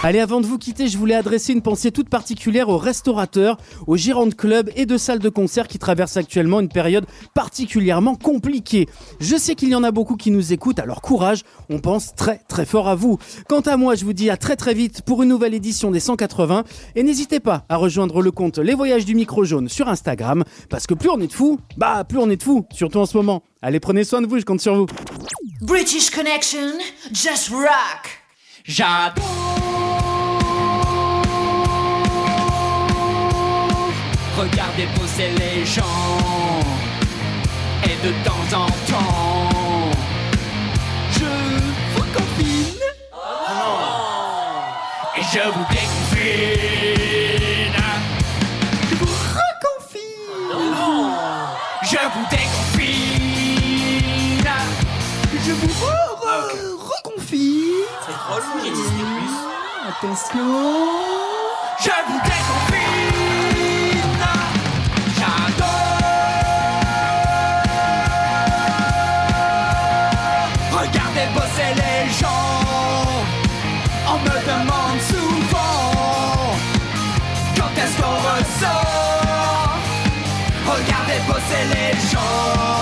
Allez, 0.04 0.20
avant 0.20 0.42
de 0.42 0.46
vous 0.46 0.60
quitter, 0.60 0.88
je 0.90 0.98
voulais 0.98 1.16
adresser 1.16 1.54
une 1.54 1.64
pensée 1.64 1.92
toute 1.92 2.08
particulière 2.08 2.70
aux 2.70 2.78
restaurateurs, 2.78 3.58
aux 3.88 3.98
gérants 3.98 4.28
de 4.28 4.34
clubs 4.36 4.70
et 4.76 4.86
de 4.86 4.96
salles 4.96 5.20
de 5.20 5.30
concert 5.30 5.68
qui 5.68 5.80
traversent 5.80 6.18
actuellement 6.18 6.60
une 6.60 6.70
période 6.70 7.08
particulièrement 7.34 8.14
compliquée. 8.14 8.88
Je 9.20 9.36
sais 9.38 9.56
qu'il 9.56 9.70
y 9.70 9.76
en 9.76 9.84
a 9.84 9.90
beaucoup 9.90 10.16
qui 10.16 10.30
nous 10.30 10.54
écoutent, 10.54 10.78
alors 10.78 11.02
courage, 11.02 11.42
on 11.72 11.80
pense 11.80 12.14
très 12.14 12.42
très 12.48 12.66
fort 12.66 12.88
à 12.88 12.94
vous. 12.94 13.18
Quant 13.50 13.62
à 13.62 13.76
moi, 13.76 13.96
je 13.96 14.06
vous 14.06 14.14
dis 14.14 14.30
à 14.30 14.38
très 14.38 14.56
très 14.56 14.76
vite 14.76 15.02
pour 15.02 15.24
une 15.24 15.30
nouvelle 15.30 15.56
édition 15.56 15.90
des 15.90 16.00
180 16.00 16.64
et 16.96 17.02
n'hésitez 17.02 17.40
pas 17.40 17.66
à 17.68 17.78
rejoindre 17.78 18.22
le 18.22 18.30
compte 18.30 18.60
Les 18.60 18.76
Voyages 18.76 19.06
du 19.06 19.16
Micro 19.16 19.46
Jaune 19.46 19.68
sur 19.68 19.90
Instagram 19.90 20.44
parce 20.70 20.86
que 20.86 20.94
plus 20.94 21.10
on 21.10 21.20
est 21.22 21.28
de 21.28 21.34
fous, 21.34 21.60
bah 21.76 22.04
plus 22.04 22.20
on 22.20 22.30
est 22.30 22.38
de 22.38 22.44
fous, 22.44 22.68
surtout 22.72 23.00
en 23.00 23.08
ce 23.08 23.18
moment. 23.18 23.42
Allez, 23.62 23.80
prenez 23.80 24.04
soin 24.04 24.22
de 24.22 24.28
vous, 24.28 24.40
je 24.40 24.46
compte 24.46 24.62
sur 24.62 24.76
vous. 24.76 24.86
British 25.62 26.10
Connection, 26.12 26.74
just 27.12 27.50
rock. 27.50 28.22
J'adore. 28.66 29.24
Regardez 34.38 34.86
bosser 35.00 35.32
les 35.40 35.66
gens 35.66 35.82
Et 37.86 38.06
de 38.06 38.12
temps 38.24 38.58
en 38.58 38.68
temps 38.68 39.92
Je 41.14 41.26
vous 41.96 42.06
confine 42.14 42.82
Et 45.18 45.22
je 45.34 45.40
vous 45.50 45.66
déconfine 45.72 46.24
Je 48.92 48.96
vous 48.96 49.06
reconfine 49.08 50.00
Je 51.82 51.98
vous 51.98 52.26
déconfine 52.30 52.57
Je 55.62 55.68
vous 55.68 55.74
re- 55.76 56.16
re- 56.24 56.78
reconfine 56.90 57.86
Attention. 59.88 60.50
Je 61.80 61.96
vous 62.08 62.20
déconfine. 62.24 64.16
J'adore 65.16 66.02
Regardez 70.72 71.28
bosser 71.34 71.72
les 71.76 72.10
gens. 72.20 73.24
On 74.10 74.18
me 74.20 74.36
demande 74.52 75.00
souvent. 75.02 76.56
Quand 77.56 77.74
est-ce 77.82 77.96
qu'on 78.02 78.18
ressort? 78.30 79.78
Regardez 80.66 81.20
bosser 81.28 81.64
les 81.74 81.92
gens 82.12 82.77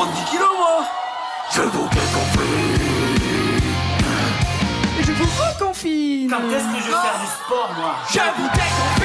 70 0.00 0.30
kilos, 0.30 0.48
moi. 0.56 0.86
Je 1.52 1.60
vous 1.60 1.88
déconfie 1.88 2.40
je 5.02 5.12
vous 5.12 5.24
reconfine 5.24 6.30
Quand 6.30 6.38
est-ce 6.38 6.64
que 6.64 6.78
je 6.78 6.86
vais 6.86 6.90
faire 6.90 7.20
du 7.20 7.26
sport, 7.26 7.70
moi? 7.76 7.94
Je 8.08 8.18
vous 8.18 8.48
déconfie. 8.48 8.99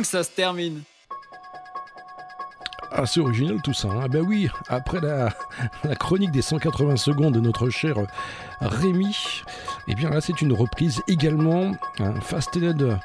Que 0.00 0.06
ça 0.06 0.22
se 0.24 0.30
termine. 0.30 0.82
Ah, 2.94 3.06
c'est 3.06 3.20
original 3.20 3.56
tout 3.62 3.72
ça. 3.72 3.88
Hein. 3.88 4.06
Ben 4.10 4.20
oui, 4.22 4.48
après 4.68 5.00
la, 5.00 5.30
chronique 5.96 6.30
des 6.30 6.42
180 6.42 6.96
secondes 6.96 7.32
de 7.34 7.40
notre 7.40 7.70
cher 7.70 7.96
Rémi, 8.60 9.16
eh 9.88 9.94
bien 9.94 10.10
là 10.10 10.20
c'est 10.20 10.42
une 10.42 10.52
reprise 10.52 11.00
également. 11.08 11.72
hein, 12.00 12.14
Fast 12.20 12.56
and 12.58 12.98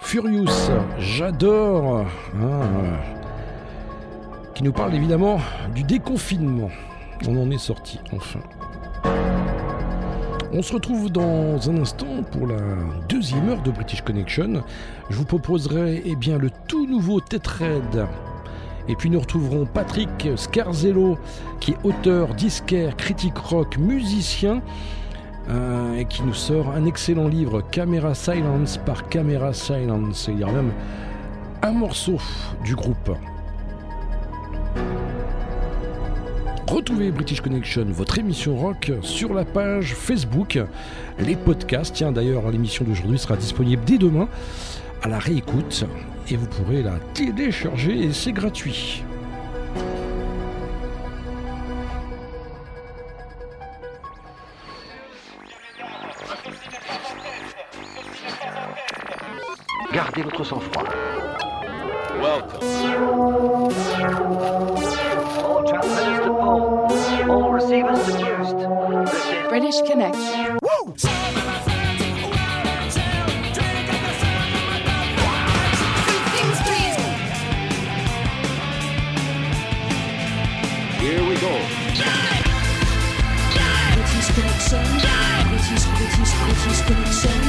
Furious, 0.00 0.46
j'adore. 0.98 1.98
hein, 2.00 2.06
euh, 2.40 2.96
qui 4.54 4.62
nous 4.62 4.72
parle 4.72 4.94
évidemment 4.94 5.40
du 5.74 5.82
déconfinement. 5.82 6.70
On 7.26 7.36
en 7.36 7.50
est 7.50 7.58
sorti 7.58 7.98
enfin. 8.12 8.40
On 10.54 10.60
se 10.60 10.74
retrouve 10.74 11.10
dans 11.10 11.70
un 11.70 11.78
instant 11.78 12.22
pour 12.30 12.46
la 12.46 12.60
deuxième 13.08 13.48
heure 13.48 13.62
de 13.62 13.70
British 13.70 14.02
Connection. 14.02 14.62
Je 15.08 15.16
vous 15.16 15.24
proposerai 15.24 16.02
eh 16.04 16.14
bien, 16.14 16.36
le 16.36 16.50
tout 16.68 16.86
nouveau 16.86 17.22
Tetraed. 17.22 18.06
Et 18.86 18.94
puis 18.94 19.08
nous 19.08 19.18
retrouverons 19.18 19.64
Patrick 19.64 20.28
Scarzello, 20.36 21.16
qui 21.58 21.70
est 21.70 21.78
auteur, 21.84 22.34
disquaire, 22.34 22.98
critique 22.98 23.38
rock, 23.38 23.78
musicien, 23.78 24.60
euh, 25.48 25.96
et 25.96 26.04
qui 26.04 26.22
nous 26.22 26.34
sort 26.34 26.68
un 26.72 26.84
excellent 26.84 27.28
livre, 27.28 27.62
Camera 27.70 28.14
Silence 28.14 28.78
par 28.84 29.08
Camera 29.08 29.54
Silence. 29.54 30.28
Il 30.30 30.40
y 30.40 30.44
aura 30.44 30.52
même 30.52 30.72
un 31.62 31.72
morceau 31.72 32.18
du 32.62 32.74
groupe. 32.74 33.16
Retrouvez 36.72 37.10
British 37.10 37.42
Connection, 37.42 37.84
votre 37.88 38.18
émission 38.18 38.56
rock, 38.56 38.92
sur 39.02 39.34
la 39.34 39.44
page 39.44 39.94
Facebook, 39.94 40.58
les 41.18 41.36
podcasts. 41.36 41.94
Tiens, 41.94 42.12
d'ailleurs, 42.12 42.50
l'émission 42.50 42.82
d'aujourd'hui 42.86 43.18
sera 43.18 43.36
disponible 43.36 43.84
dès 43.84 43.98
demain 43.98 44.26
à 45.02 45.08
la 45.08 45.18
réécoute 45.18 45.84
et 46.30 46.36
vous 46.36 46.46
pourrez 46.46 46.82
la 46.82 46.94
télécharger 47.12 48.04
et 48.04 48.12
c'est 48.14 48.32
gratuit. 48.32 49.04
Gardez 59.92 60.22
votre 60.22 60.42
sang-froid. 60.42 60.84
Pole. 63.82 64.81
All 67.32 67.50
receivers 67.50 68.04
diffused. 68.04 68.58
This 68.58 69.48
British 69.48 69.80
Connection. 69.88 70.58
Here 81.00 81.22
we 81.26 81.34
go. 81.40 81.52
British 83.94 84.28
Connection. 84.34 84.84
British, 85.48 85.84
British, 85.86 86.32
British 86.36 86.80
Connection. 86.82 87.41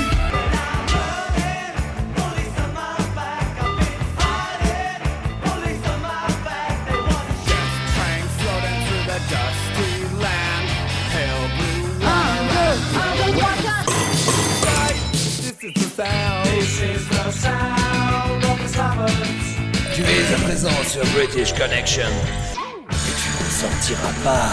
Sur 20.94 21.06
British 21.16 21.52
Connection. 21.54 22.08
Et 22.08 23.14
tu 23.20 23.30
n'en 23.32 23.50
sortiras 23.50 24.14
pas. 24.24 24.52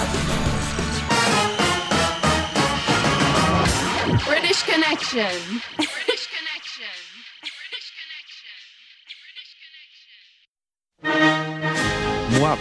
British 4.27 4.63
Connection. 4.65 6.00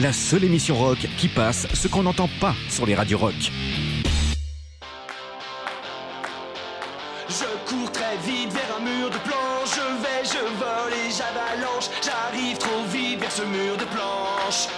la 0.00 0.12
seule 0.12 0.44
émission 0.44 0.76
rock 0.76 1.06
qui 1.18 1.28
passe 1.28 1.66
ce 1.74 1.88
qu'on 1.88 2.02
n'entend 2.02 2.28
pas 2.40 2.54
sur 2.68 2.86
les 2.86 2.94
radios 2.94 3.18
rock. 3.18 3.34
Je 7.28 7.68
cours 7.68 7.90
très 7.92 8.16
vite 8.24 8.52
vers 8.52 8.76
un 8.76 8.80
mur 8.80 9.10
de 9.10 9.18
planche. 9.18 9.74
Je 9.74 10.02
vais, 10.02 10.24
je 10.24 10.44
vole 10.58 10.92
et 10.92 11.10
j'avalanche. 11.10 11.88
J'arrive 12.02 12.58
trop 12.58 12.84
vite 12.92 13.20
vers 13.20 13.32
ce 13.32 13.42
mur 13.42 13.76
de 13.76 13.84
planche. 13.84 14.68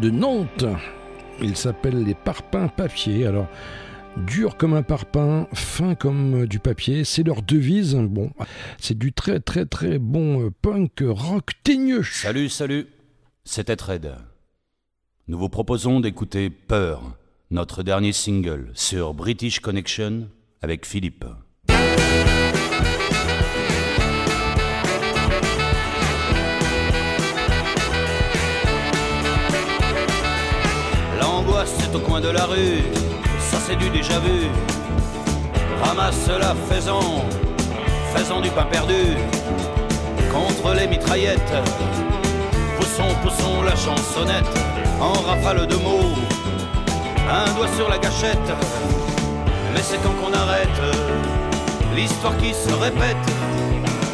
De 0.00 0.10
Nantes. 0.10 0.64
Ils 1.40 1.56
s'appellent 1.56 2.04
les 2.04 2.14
parpaings 2.14 2.68
papier. 2.68 3.26
Alors, 3.26 3.48
dur 4.16 4.56
comme 4.56 4.74
un 4.74 4.82
parpaing, 4.82 5.48
fin 5.52 5.94
comme 5.94 6.46
du 6.46 6.58
papier, 6.58 7.04
c'est 7.04 7.22
leur 7.22 7.42
devise. 7.42 7.94
Bon, 7.94 8.30
c'est 8.78 8.98
du 8.98 9.12
très 9.12 9.40
très 9.40 9.66
très 9.66 9.98
bon 9.98 10.46
euh, 10.46 10.50
punk 10.62 11.02
rock 11.02 11.52
teigneux. 11.62 12.02
Salut, 12.02 12.48
salut, 12.48 12.86
c'était 13.44 13.76
Red. 13.80 14.14
Nous 15.26 15.38
vous 15.38 15.48
proposons 15.48 16.00
d'écouter 16.00 16.50
Peur, 16.50 17.16
notre 17.50 17.82
dernier 17.82 18.12
single 18.12 18.70
sur 18.74 19.14
British 19.14 19.60
Connection 19.60 20.28
avec 20.62 20.86
Philippe. 20.86 21.24
Au 31.94 32.00
coin 32.00 32.20
de 32.20 32.28
la 32.28 32.44
rue, 32.44 32.82
ça 33.38 33.56
c'est 33.66 33.76
du 33.76 33.88
déjà 33.88 34.18
vu. 34.18 34.48
Ramasse 35.82 36.28
la 36.28 36.54
faisan, 36.68 37.24
faisan 38.14 38.40
du 38.42 38.50
pain 38.50 38.66
perdu, 38.70 39.16
contre 40.30 40.74
les 40.74 40.86
mitraillettes. 40.86 41.54
Poussons, 42.76 43.14
poussons 43.22 43.62
la 43.62 43.74
chansonnette, 43.74 44.44
en 45.00 45.12
rafale 45.12 45.66
de 45.66 45.76
mots, 45.76 46.14
un 47.30 47.50
doigt 47.54 47.68
sur 47.76 47.88
la 47.88 47.98
gâchette. 47.98 48.52
Mais 49.72 49.82
c'est 49.82 49.98
quand 50.02 50.14
qu'on 50.20 50.32
arrête 50.34 50.80
l'histoire 51.96 52.36
qui 52.36 52.52
se 52.52 52.74
répète, 52.74 53.16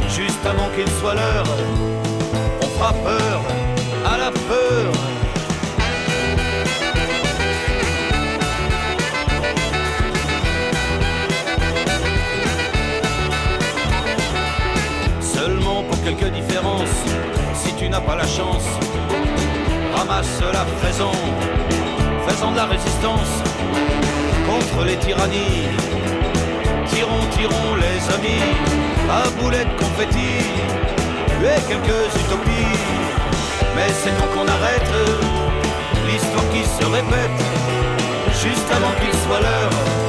juste 0.08 0.46
avant 0.46 0.68
qu'il 0.76 0.90
soit 1.00 1.14
l'heure, 1.14 1.46
on 2.62 2.66
fera 2.78 2.92
peur 2.92 3.42
à 4.06 4.16
la 4.16 4.30
peur. 4.30 5.13
Tu 17.84 17.90
n'as 17.90 18.00
pas 18.00 18.16
la 18.16 18.26
chance, 18.26 18.64
ramasse 19.94 20.40
la 20.40 20.64
faisant, 20.80 21.20
faisant 22.26 22.50
de 22.52 22.56
la 22.56 22.64
résistance 22.64 23.32
contre 24.48 24.86
les 24.86 24.96
tyrannies. 24.96 25.68
Tirons, 26.86 27.26
tirons 27.36 27.74
les 27.84 28.00
amis, 28.16 28.44
à 29.10 29.28
boulettes 29.38 29.76
confetti, 29.76 30.32
et 31.42 31.60
quelques 31.68 32.08
utopies. 32.22 32.78
Mais 33.76 33.90
c'est 34.00 34.14
quand 34.18 34.30
qu'on 34.34 34.48
arrête 34.48 34.92
l'histoire 36.06 36.48
qui 36.54 36.64
se 36.64 36.86
répète, 36.86 37.40
juste 38.44 38.68
avant 38.76 38.94
qu'il 39.00 39.14
soit 39.24 39.40
l'heure, 39.40 40.03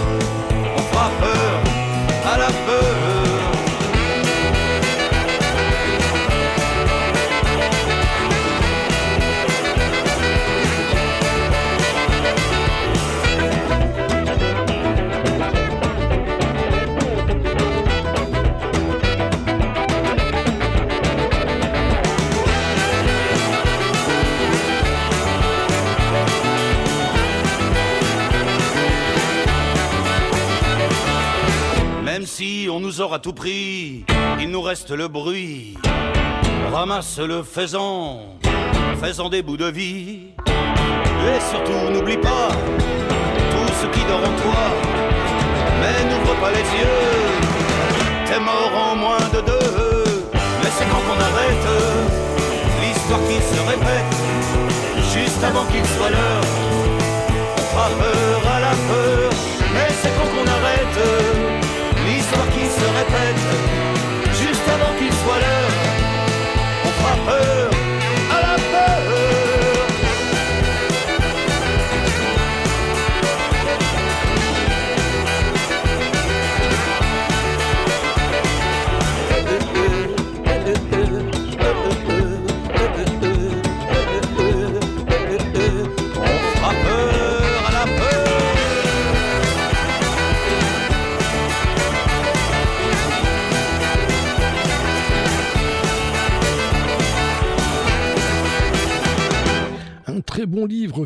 Si 32.37 32.67
on 32.69 32.81
nous 32.81 32.99
aura 32.99 33.19
tout 33.19 33.31
pris, 33.31 34.03
il 34.41 34.49
nous 34.49 34.61
reste 34.61 34.91
le 34.91 35.07
bruit. 35.07 35.77
Ramasse 36.69 37.19
le 37.19 37.43
faisan, 37.43 38.35
faisant 39.01 39.29
des 39.29 39.41
bouts 39.41 39.55
de 39.55 39.67
vie. 39.67 40.33
Et 40.45 41.39
surtout, 41.49 41.93
n'oublie 41.93 42.17
pas 42.17 42.49
tout 43.51 43.71
ce 43.79 43.87
qui 43.87 44.03
dort 44.09 44.19
en 44.19 44.35
toi. 44.43 44.63
Mais 45.79 46.03
n'ouvre 46.09 46.35
pas 46.41 46.51
les 46.51 46.67
yeux, 46.75 47.05
t'es 48.25 48.39
mort 48.41 48.73
en 48.91 48.97
moins 48.97 49.29
de 49.33 49.39
deux. 49.39 50.03
Mais 50.33 50.71
c'est 50.77 50.89
quand 50.91 51.03
qu'on 51.07 51.21
arrête 51.29 51.67
l'histoire 52.81 53.21
qui 53.29 53.39
se 53.39 53.61
répète, 53.61 54.13
juste 55.13 55.41
avant 55.41 55.63
qu'il 55.67 55.85
soit 55.85 56.09
l'heure. 56.09 56.43
On 57.71 57.97
peur 57.97 58.51
à 58.53 58.59
la 58.59 58.75
peur, 58.89 59.31
mais 59.73 59.87
c'est 60.01 60.11
quand 60.17 60.27
qu'on 60.35 60.47
arrête 60.51 61.14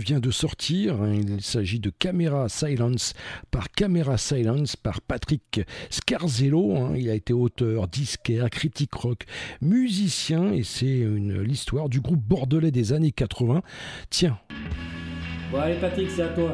vient 0.10 0.20
de 0.20 0.32
sortir. 0.32 0.96
Il 1.14 1.40
s'agit 1.40 1.80
de 1.80 1.92
Camera 1.92 2.50
Silence 2.50 3.14
par 3.52 3.70
Camera 3.70 4.18
Silence 4.18 4.76
par 4.76 5.02
Patrick 5.02 5.62
Scarzello. 5.92 6.76
hein. 6.78 6.94
Il 6.98 7.12
a 7.12 7.14
été 7.14 7.32
auteur, 7.32 7.88
disquaire, 7.88 8.50
critique 8.50 8.92
rock, 8.96 9.26
musicien 9.62 10.52
et 10.52 10.64
c'est 10.64 10.98
une- 10.98 11.44
l'histoire 11.44 11.90
du 11.90 12.02
groupe 12.02 12.24
bordelais 12.24 12.72
des 12.72 12.92
années 12.92 13.12
80. 13.12 13.62
Tiens, 14.10 14.40
Bon, 15.52 15.60
allez, 15.60 15.76
Patrick, 15.80 16.10
c'est 16.10 16.24
à 16.24 16.30
toi. 16.30 16.54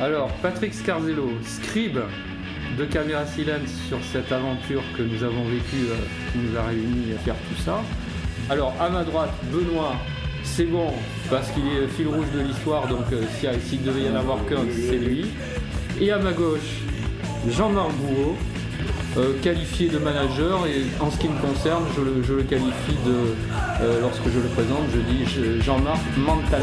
Alors, 0.00 0.32
Patrick 0.42 0.74
Scarzello, 0.74 1.28
scribe 1.44 2.00
de 2.76 2.84
Caméra 2.84 3.24
Silence 3.26 3.70
sur 3.88 3.98
cette 4.12 4.32
aventure 4.32 4.82
que 4.96 5.02
nous 5.04 5.22
avons 5.22 5.44
vécue, 5.44 5.86
euh, 5.88 5.96
qui 6.32 6.38
nous 6.38 6.56
a 6.56 6.62
réunis 6.64 7.12
à 7.14 7.18
faire 7.18 7.36
tout 7.48 7.60
ça. 7.62 7.80
Alors, 8.50 8.74
à 8.80 8.90
ma 8.90 9.04
droite, 9.04 9.30
Benoît, 9.52 9.94
c'est 10.56 10.64
bon, 10.64 10.88
parce 11.30 11.50
qu'il 11.50 11.66
est 11.66 11.86
fil 11.88 12.08
rouge 12.08 12.26
de 12.34 12.40
l'histoire, 12.40 12.86
donc 12.88 13.04
euh, 13.12 13.22
s'il 13.68 13.82
devait 13.82 14.02
y 14.02 14.10
en 14.10 14.16
avoir 14.16 14.38
qu'un, 14.46 14.64
c'est 14.74 14.96
lui. 14.96 15.26
Et 16.00 16.10
à 16.10 16.18
ma 16.18 16.32
gauche, 16.32 16.80
Jean-Marc 17.48 17.92
Bouot, 17.92 18.36
euh, 19.16 19.32
qualifié 19.42 19.88
de 19.88 19.98
manager, 19.98 20.66
et 20.66 20.82
en 21.00 21.10
ce 21.10 21.18
qui 21.18 21.28
me 21.28 21.38
concerne, 21.40 21.84
je 21.96 22.32
le, 22.32 22.42
qualifie 22.42 22.96
de, 23.06 23.34
euh, 23.82 24.00
lorsque 24.00 24.24
je 24.24 24.38
le 24.38 24.48
présente, 24.48 24.84
je 24.92 24.98
dis 25.00 25.24
je- 25.26 25.60
Jean-Marc 25.62 26.00
Mental. 26.16 26.62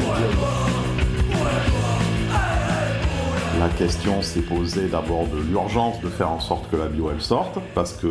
La 3.60 3.70
question 3.70 4.22
s'est 4.22 4.42
posée 4.42 4.88
d'abord 4.88 5.26
de 5.28 5.40
l'urgence 5.50 6.02
de 6.02 6.10
faire 6.10 6.30
en 6.30 6.40
sorte 6.40 6.70
que 6.70 6.76
la 6.76 6.88
bio 6.88 7.10
elle 7.14 7.22
sorte, 7.22 7.58
parce 7.74 7.94
que 7.94 8.08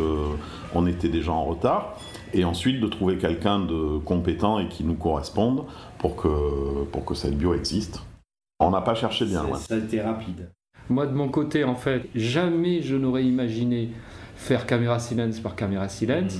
on 0.73 0.87
était 0.87 1.07
déjà 1.09 1.31
en 1.31 1.43
retard, 1.45 1.93
et 2.35 2.43
ensuite 2.43 2.81
de 2.81 2.87
trouver 2.87 3.17
quelqu'un 3.17 3.59
de 3.59 3.97
compétent 3.99 4.59
et 4.59 4.67
qui 4.67 4.83
nous 4.83 4.95
corresponde 4.95 5.63
pour 5.97 6.15
que, 6.17 6.83
pour 6.91 7.05
que 7.05 7.15
cette 7.15 7.37
bio 7.37 7.53
existe. 7.53 8.03
On 8.59 8.69
n'a 8.71 8.81
pas 8.81 8.93
cherché 8.93 9.25
bien 9.25 9.43
loin. 9.43 9.57
Ça 9.57 9.75
a 9.75 9.77
été 9.77 10.01
rapide. 10.01 10.49
Moi, 10.89 11.07
de 11.07 11.13
mon 11.13 11.29
côté, 11.29 11.63
en 11.63 11.75
fait, 11.75 12.07
jamais 12.13 12.81
je 12.81 12.95
n'aurais 12.95 13.23
imaginé 13.23 13.89
faire 14.35 14.65
caméra 14.65 14.99
silence 14.99 15.39
par 15.39 15.55
caméra 15.55 15.87
silence, 15.87 16.39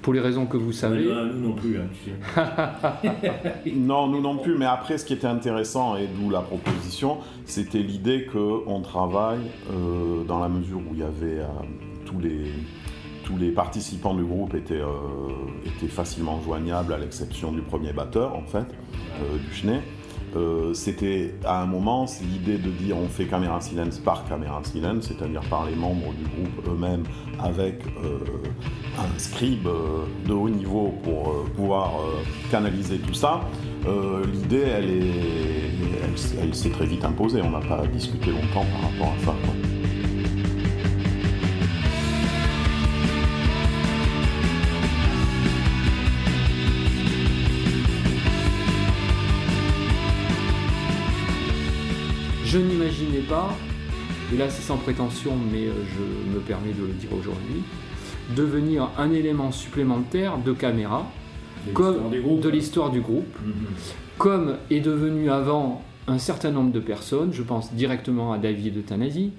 pour 0.00 0.14
les 0.14 0.20
raisons 0.20 0.46
que 0.46 0.56
vous 0.56 0.72
savez. 0.72 1.06
Ouais, 1.06 1.14
nous 1.34 1.48
non 1.48 1.54
plus, 1.54 1.78
hein, 1.78 1.86
tu 1.92 2.10
sais. 2.10 3.72
Non, 3.76 4.08
nous 4.08 4.22
non 4.22 4.38
plus, 4.38 4.56
mais 4.56 4.64
après, 4.64 4.96
ce 4.96 5.04
qui 5.04 5.12
était 5.12 5.26
intéressant, 5.26 5.96
et 5.96 6.08
d'où 6.08 6.30
la 6.30 6.40
proposition, 6.40 7.18
c'était 7.44 7.82
l'idée 7.82 8.26
qu'on 8.32 8.80
travaille 8.80 9.50
euh, 9.70 10.24
dans 10.24 10.40
la 10.40 10.48
mesure 10.48 10.78
où 10.78 10.94
il 10.94 11.00
y 11.00 11.02
avait 11.02 11.40
euh, 11.40 11.46
tous, 12.06 12.18
les, 12.18 12.46
tous 13.26 13.36
les 13.36 13.50
participants 13.50 14.14
du 14.14 14.24
groupe 14.24 14.54
étaient, 14.54 14.74
euh, 14.74 14.86
étaient 15.66 15.92
facilement 15.92 16.40
joignables, 16.40 16.92
à 16.92 16.98
l'exception 16.98 17.52
du 17.52 17.60
premier 17.60 17.92
batteur, 17.92 18.34
en 18.34 18.46
fait, 18.46 18.58
euh, 18.58 19.36
du 19.36 19.54
Chenet. 19.54 19.82
Euh, 20.36 20.74
c'était 20.74 21.34
à 21.44 21.62
un 21.62 21.66
moment 21.66 22.06
l'idée 22.30 22.58
de 22.58 22.70
dire 22.70 22.96
on 22.96 23.08
fait 23.08 23.26
caméra 23.26 23.60
silence 23.60 23.98
par 23.98 24.28
caméra 24.28 24.60
silence, 24.64 25.08
c'est-à-dire 25.08 25.40
par 25.48 25.66
les 25.66 25.74
membres 25.74 26.12
du 26.12 26.24
groupe 26.24 26.68
eux-mêmes 26.68 27.04
avec 27.40 27.84
un 28.98 29.18
scribe 29.18 29.68
de 30.26 30.32
haut 30.32 30.50
niveau 30.50 30.92
pour 31.04 31.44
pouvoir 31.54 31.92
canaliser 32.50 32.98
tout 32.98 33.14
ça. 33.14 33.40
L'idée 34.32 34.64
elle 34.66 34.90
est, 34.90 36.42
elle, 36.42 36.54
s'est 36.54 36.70
très 36.70 36.86
vite 36.86 37.04
imposée. 37.04 37.40
On 37.42 37.50
n'a 37.50 37.60
pas 37.60 37.86
discuté 37.86 38.30
longtemps 38.30 38.66
par 38.72 38.90
rapport 38.90 39.14
à 39.16 39.24
ça. 39.24 39.75
N'imaginais 52.98 53.24
pas, 53.26 53.54
et 54.32 54.36
là 54.36 54.48
c'est 54.48 54.62
sans 54.62 54.76
prétention, 54.76 55.32
mais 55.52 55.66
euh, 55.66 55.72
je 55.94 56.34
me 56.34 56.40
permets 56.40 56.72
de 56.72 56.82
le 56.86 56.92
dire 56.94 57.10
aujourd'hui, 57.12 57.62
devenir 58.34 58.88
un 58.98 59.12
élément 59.12 59.52
supplémentaire 59.52 60.38
de 60.38 60.52
caméra 60.52 61.06
De 61.66 61.72
comme- 61.72 62.10
l'histoire 62.52 62.90
du 62.90 63.00
groupe. 63.00 63.26
groupe, 63.42 63.58
comme 64.18 64.56
est 64.70 64.80
devenu 64.80 65.30
avant 65.30 65.82
un 66.08 66.18
certain 66.18 66.50
nombre 66.50 66.72
de 66.72 66.80
personnes, 66.80 67.32
je 67.32 67.42
pense 67.42 67.72
directement 67.74 68.32
à 68.32 68.38
David 68.38 68.74
de 68.74 68.80
Tanasi, 68.80 69.32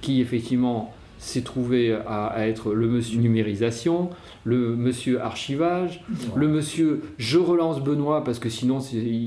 qui 0.00 0.20
effectivement 0.20 0.94
s'est 1.22 1.42
trouvé 1.42 1.92
à, 1.92 2.26
à 2.26 2.46
être 2.46 2.72
le 2.72 2.88
monsieur 2.88 3.20
numérisation, 3.20 4.10
le 4.44 4.74
monsieur 4.74 5.20
archivage, 5.20 6.02
le 6.34 6.48
monsieur 6.48 7.02
je 7.18 7.38
relance 7.38 7.80
Benoît 7.82 8.24
parce 8.24 8.38
que 8.38 8.48
sinon 8.48 8.78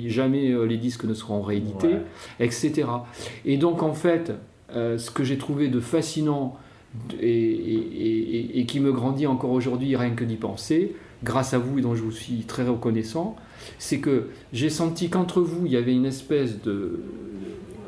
jamais 0.08 0.52
euh, 0.52 0.66
les 0.66 0.78
disques 0.78 1.06
ne 1.06 1.14
seront 1.14 1.42
réédités, 1.42 1.96
etc. 2.40 2.88
Et 3.46 3.58
donc 3.58 3.84
en 3.84 3.94
fait, 3.94 4.34
euh, 4.76 4.98
ce 4.98 5.12
que 5.12 5.24
j'ai 5.24 5.38
trouvé 5.38 5.68
de 5.68 5.80
fascinant 5.80 6.58
et, 7.20 7.28
et- 7.30 8.38
et- 8.38 8.60
et 8.60 8.66
qui 8.66 8.80
me 8.80 8.92
grandit 8.92 9.28
encore 9.28 9.52
aujourd'hui 9.52 9.96
rien 9.96 10.12
que 10.12 10.24
d'y 10.24 10.36
penser, 10.36 10.96
grâce 11.24 11.54
à 11.54 11.58
vous 11.60 11.78
et 11.80 11.82
dont 11.82 11.96
je 11.96 12.02
vous 12.04 12.12
suis 12.12 12.40
très 12.48 12.64
reconnaissant, 12.68 13.36
c'est 13.78 14.00
que 14.00 14.28
j'ai 14.52 14.70
senti 14.70 15.10
qu'entre 15.10 15.42
vous, 15.42 15.66
il 15.68 15.72
y 15.72 15.78
avait 15.78 15.94
une 15.94 16.06
espèce 16.06 16.62
de, 16.64 17.00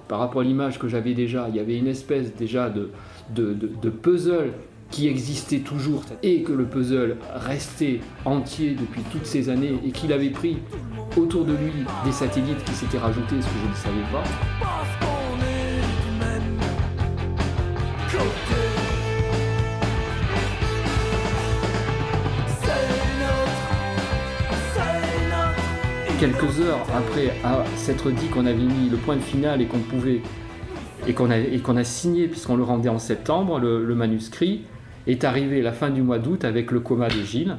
par 0.07 0.19
rapport 0.19 0.41
à 0.41 0.43
l'image 0.43 0.79
que 0.79 0.87
j'avais 0.87 1.13
déjà, 1.13 1.47
il 1.49 1.55
y 1.55 1.59
avait 1.59 1.77
une 1.77 1.87
espèce 1.87 2.35
déjà 2.35 2.69
de, 2.69 2.91
de, 3.33 3.89
puzzle 3.89 4.53
qui 4.91 5.07
existait 5.07 5.59
toujours 5.59 6.03
et 6.21 6.43
que 6.43 6.51
le 6.51 6.65
puzzle 6.65 7.17
restait 7.33 8.01
entier 8.23 8.75
depuis 8.79 9.01
toutes 9.11 9.25
ces 9.25 9.49
années 9.49 9.79
et 9.85 9.91
qu'il 9.91 10.13
avait 10.13 10.29
pris 10.29 10.57
autour 11.17 11.43
de 11.43 11.53
lui 11.53 11.73
des 12.05 12.11
satellites 12.11 12.63
qui 12.63 12.73
s'étaient 12.73 12.99
rajoutés, 12.99 13.41
ce 13.41 13.47
que 13.47 13.53
je 13.63 13.69
ne 13.69 13.75
savais 13.75 14.11
pas. 14.11 14.23
Quelques 26.19 26.59
heures 26.61 26.87
après 26.95 27.33
s'être 27.75 28.09
dit 28.09 28.27
qu'on 28.27 28.45
avait 28.45 28.55
mis 28.55 28.89
le 28.89 28.97
point 28.97 29.19
final 29.19 29.61
et 29.61 29.65
qu'on 29.65 29.79
pouvait 29.79 30.21
et 31.07 31.13
qu'on 31.13 31.29
a, 31.29 31.83
signé 31.83 32.27
puisqu'on 32.27 32.55
le 32.55 32.63
rendait 32.63 32.89
en 32.89 32.99
septembre, 32.99 33.59
le, 33.59 33.85
le 33.85 33.95
manuscrit, 33.95 34.61
est 35.07 35.23
arrivé 35.23 35.61
la 35.61 35.71
fin 35.71 35.89
du 35.89 36.01
mois 36.01 36.19
d'août 36.19 36.43
avec 36.45 36.71
le 36.71 36.79
coma 36.79 37.07
de 37.07 37.21
Gilles, 37.21 37.57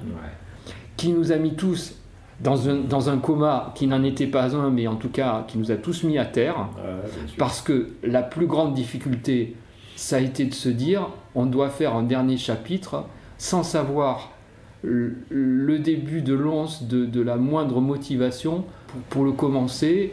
qui 0.96 1.12
nous 1.12 1.32
a 1.32 1.36
mis 1.36 1.54
tous 1.54 1.94
dans 2.40 2.68
un, 2.68 2.76
dans 2.76 3.08
un 3.08 3.18
coma 3.18 3.72
qui 3.74 3.86
n'en 3.86 4.02
était 4.02 4.26
pas 4.26 4.56
un, 4.56 4.70
mais 4.70 4.86
en 4.86 4.96
tout 4.96 5.08
cas 5.08 5.44
qui 5.46 5.58
nous 5.58 5.70
a 5.70 5.76
tous 5.76 6.02
mis 6.02 6.18
à 6.18 6.24
terre, 6.24 6.68
parce 7.38 7.60
que 7.60 7.90
la 8.02 8.22
plus 8.22 8.46
grande 8.46 8.74
difficulté, 8.74 9.54
ça 9.94 10.16
a 10.16 10.20
été 10.20 10.44
de 10.44 10.54
se 10.54 10.68
dire, 10.68 11.08
on 11.34 11.46
doit 11.46 11.70
faire 11.70 11.94
un 11.94 12.02
dernier 12.02 12.36
chapitre 12.36 13.04
sans 13.38 13.62
savoir 13.62 14.32
le 14.82 15.14
le 15.30 15.78
début 15.78 16.22
de 16.22 16.34
l'once 16.34 16.84
de, 16.84 17.06
de 17.06 17.20
la 17.20 17.36
moindre 17.36 17.80
motivation 17.80 18.64
pour, 18.86 19.00
pour 19.08 19.24
le 19.24 19.32
commencer 19.32 20.12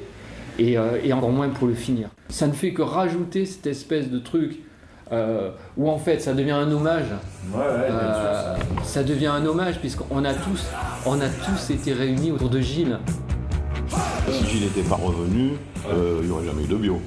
et, 0.60 0.78
euh, 0.78 1.00
et 1.04 1.14
encore 1.14 1.32
moins 1.32 1.50
pour 1.50 1.68
le 1.68 1.74
finir. 1.74 2.10
Ça 2.34 2.48
ne 2.48 2.52
fait 2.52 2.74
que 2.74 2.82
rajouter 2.82 3.46
cette 3.46 3.68
espèce 3.68 4.10
de 4.10 4.18
truc 4.18 4.60
euh, 5.12 5.52
où 5.78 5.88
en 5.88 6.00
fait 6.00 6.20
ça 6.20 6.34
devient 6.34 6.50
un 6.50 6.72
hommage. 6.72 7.06
Euh, 7.56 8.56
ça 8.84 9.04
devient 9.04 9.28
un 9.28 9.46
hommage 9.46 9.80
puisqu'on 9.80 10.26
a 10.26 10.34
tous, 10.34 10.66
on 11.06 11.22
a 11.22 11.30
tous 11.30 11.70
été 11.70 11.94
réunis 11.94 12.32
autour 12.32 12.50
de 12.50 12.60
Gilles. 12.60 12.98
Si 14.32 14.48
Gilles 14.48 14.64
n'était 14.64 14.82
pas 14.82 14.96
revenu, 14.96 15.52
euh, 15.88 16.22
il 16.24 16.26
n'y 16.26 16.32
aurait 16.32 16.46
jamais 16.46 16.64
eu 16.64 16.68
de 16.68 16.76
bio. 16.76 17.00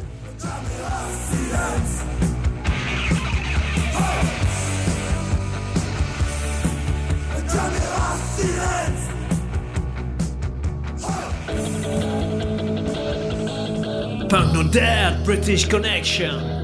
Punk 14.28 14.54
No 14.54 14.62
Dead, 14.64 15.24
British 15.24 15.66
Connection. 15.66 16.55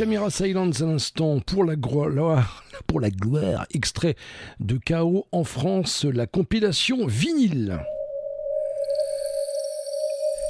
Camera 0.00 0.30
Silence 0.30 0.80
à 0.80 0.86
l'instant 0.86 1.40
pour 1.40 1.62
la 1.62 1.76
gloire, 1.76 2.64
pour 2.86 3.00
la 3.00 3.10
gloire, 3.10 3.66
extrait 3.74 4.16
de 4.58 4.78
Chaos 4.78 5.26
en 5.30 5.44
France, 5.44 6.06
la 6.10 6.26
compilation 6.26 7.06
vinyle. 7.06 7.78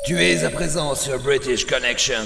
Tu 0.06 0.14
es 0.14 0.44
à 0.44 0.50
présent 0.50 0.94
sur 0.94 1.20
British 1.24 1.66
Connection, 1.66 2.22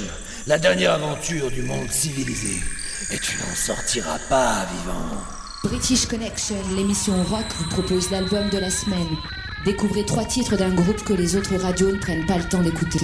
la 0.46 0.58
dernière 0.58 0.92
aventure 0.92 1.50
du 1.50 1.62
monde 1.62 1.88
civilisé. 1.88 2.62
Et 3.10 3.18
tu 3.18 3.38
n'en 3.38 3.54
sortiras 3.54 4.18
pas 4.28 4.66
vivant. 4.66 5.16
British 5.62 6.04
Connection, 6.04 6.56
l'émission 6.76 7.14
rock, 7.22 7.46
vous 7.56 7.70
propose 7.70 8.10
l'album 8.10 8.50
de 8.50 8.58
la 8.58 8.68
semaine. 8.68 9.16
Découvrez 9.64 10.04
trois 10.04 10.26
titres 10.26 10.58
d'un 10.58 10.74
groupe 10.74 11.02
que 11.04 11.14
les 11.14 11.36
autres 11.36 11.56
radios 11.56 11.90
ne 11.90 11.96
prennent 11.96 12.26
pas 12.26 12.36
le 12.36 12.44
temps 12.44 12.62
d'écouter. 12.62 12.98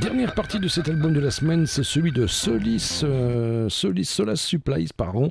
Dernière 0.00 0.34
partie 0.34 0.58
de 0.58 0.66
cet 0.66 0.88
album 0.88 1.12
de 1.12 1.20
la 1.20 1.30
semaine, 1.30 1.66
c'est 1.66 1.84
celui 1.84 2.10
de 2.10 2.26
Solis, 2.26 3.02
euh, 3.04 3.68
Solis 3.68 4.06
Solas 4.06 4.34
Supplies, 4.34 4.88
pardon. 4.96 5.30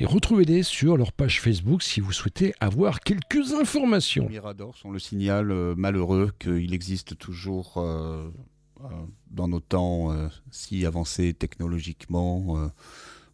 Et 0.00 0.04
retrouvez-les 0.04 0.64
sur 0.64 0.96
leur 0.96 1.12
page 1.12 1.40
Facebook 1.40 1.84
si 1.84 2.00
vous 2.00 2.10
souhaitez 2.10 2.54
avoir 2.58 2.98
quelques 2.98 3.52
informations. 3.52 4.28
Mirador, 4.28 4.74
on 4.84 4.90
le 4.90 4.98
signale 4.98 5.52
euh, 5.52 5.74
malheureux 5.76 6.32
qu'il 6.40 6.74
existe 6.74 7.16
toujours 7.16 7.74
euh, 7.76 8.28
euh, 8.80 8.88
dans 9.30 9.46
nos 9.46 9.60
temps 9.60 10.12
si 10.50 10.84
avancés 10.84 11.34
technologiquement 11.34 12.68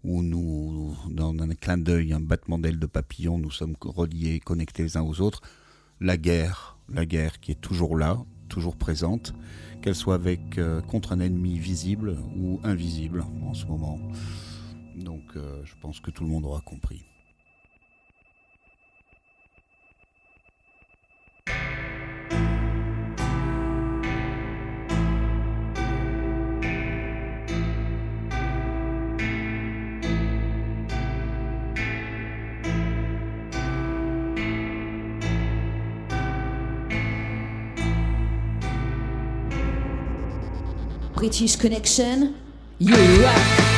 où 0.05 0.23
nous, 0.23 0.95
dans 1.09 1.33
un 1.39 1.55
clin 1.55 1.79
d'œil, 1.79 2.13
un 2.13 2.21
battement 2.21 2.59
d'aile 2.59 2.79
de 2.79 2.87
papillon, 2.87 3.39
nous 3.39 3.51
sommes 3.51 3.77
reliés, 3.81 4.41
connectés 4.41 4.83
les 4.83 4.97
uns 4.99 5.03
aux 5.03 5.23
autres 5.23 5.41
la 6.03 6.17
guerre, 6.17 6.77
la 6.93 7.07
guerre 7.07 7.39
qui 7.39 7.53
est 7.53 7.61
toujours 7.61 7.97
là, 7.97 8.19
toujours 8.49 8.77
présente, 8.77 9.35
qu'elle 9.83 9.95
soit 9.95 10.17
avec 10.17 10.59
euh, 10.59 10.81
contre 10.83 11.13
un 11.13 11.21
ennemi 11.21 11.59
visible 11.59 12.19
ou 12.37 12.61
invisible 12.65 13.25
en 13.45 13.55
ce 13.55 13.67
moment. 13.67 13.99
Donc 14.97 15.23
euh, 15.37 15.63
je 15.65 15.75
pense 15.81 16.01
que 16.01 16.11
tout 16.11 16.25
le 16.25 16.31
monde 16.31 16.45
aura 16.45 16.61
compris. 16.61 17.05
British 41.23 41.55
Connection, 41.55 42.35
Europe. 42.81 43.72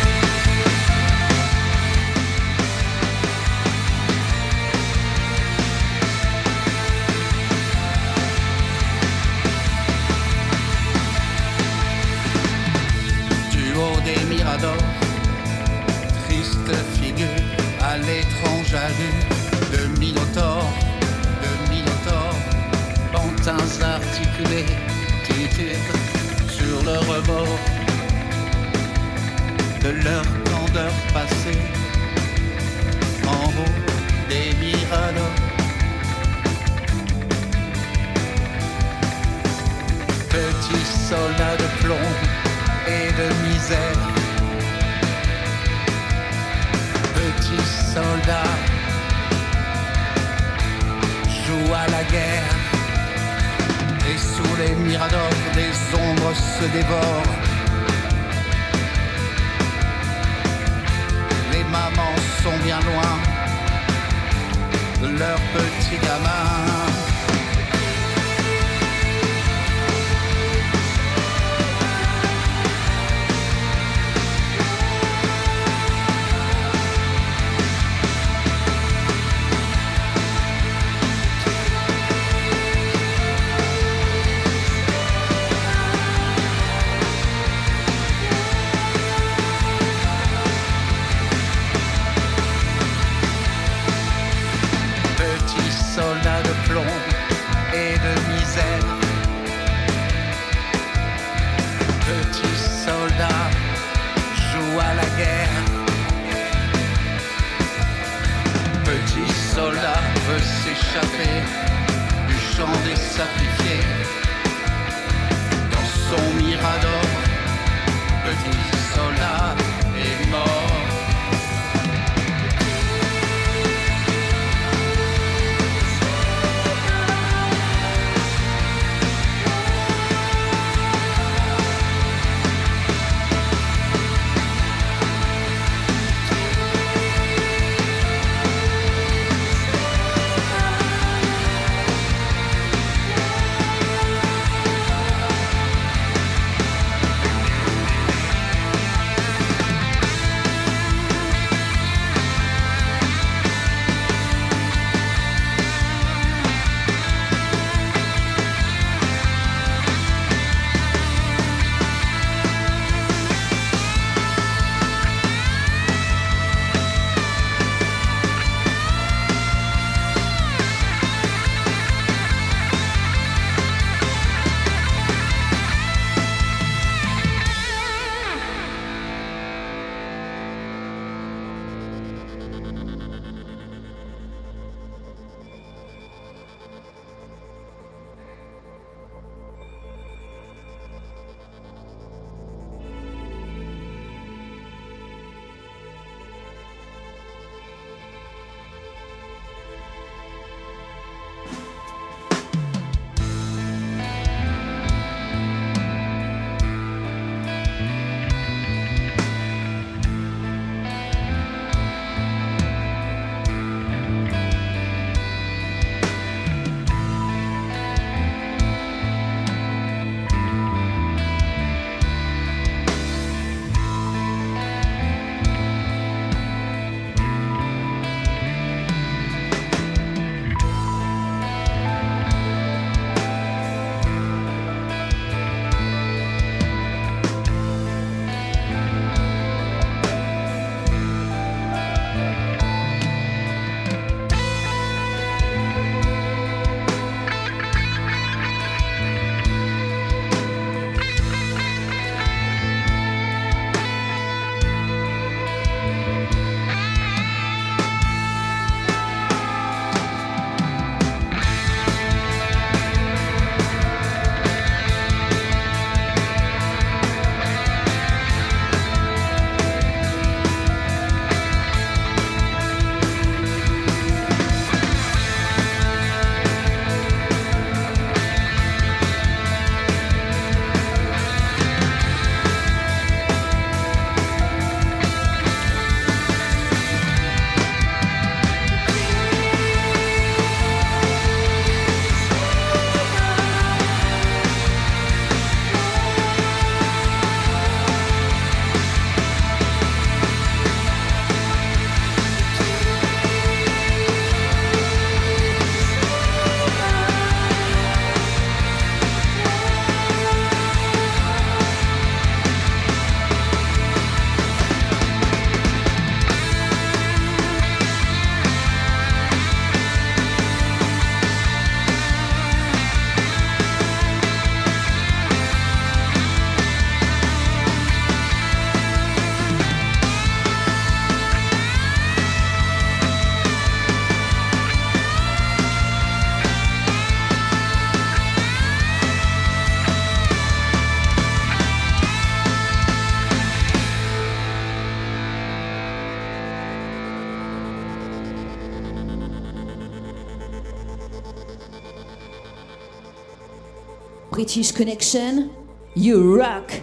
British 354.35 354.73
Connection, 354.73 355.49
You 355.95 356.37
Rock! 356.37 356.83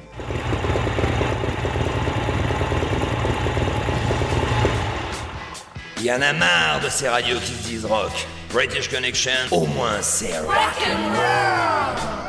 Y 6.02 6.10
en 6.10 6.22
a 6.22 6.32
marre 6.32 6.80
de 6.82 6.88
ces 6.88 7.10
radios 7.10 7.42
qui 7.42 7.52
disent 7.70 7.86
rock. 7.86 8.14
British 8.54 8.88
Connection, 8.88 9.34
au 9.52 9.66
moins 9.66 10.02
c'est 10.02 10.40
rock. 10.40 12.21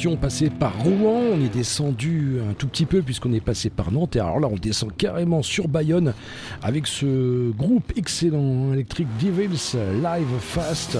étions 0.00 0.16
passés 0.16 0.48
par 0.48 0.72
Rouen, 0.78 1.20
on 1.34 1.44
est 1.44 1.52
descendu 1.52 2.38
un 2.48 2.54
tout 2.54 2.68
petit 2.68 2.86
peu 2.86 3.02
puisqu'on 3.02 3.34
est 3.34 3.44
passé 3.44 3.68
par 3.68 3.92
Nantes. 3.92 4.16
Alors 4.16 4.40
là, 4.40 4.48
on 4.50 4.56
descend 4.56 4.96
carrément 4.96 5.42
sur 5.42 5.68
Bayonne 5.68 6.14
avec 6.62 6.86
ce 6.86 7.50
groupe 7.50 7.92
excellent 7.96 8.72
électrique 8.72 9.08
Devils 9.22 9.76
Live 10.02 10.38
Fast, 10.40 10.96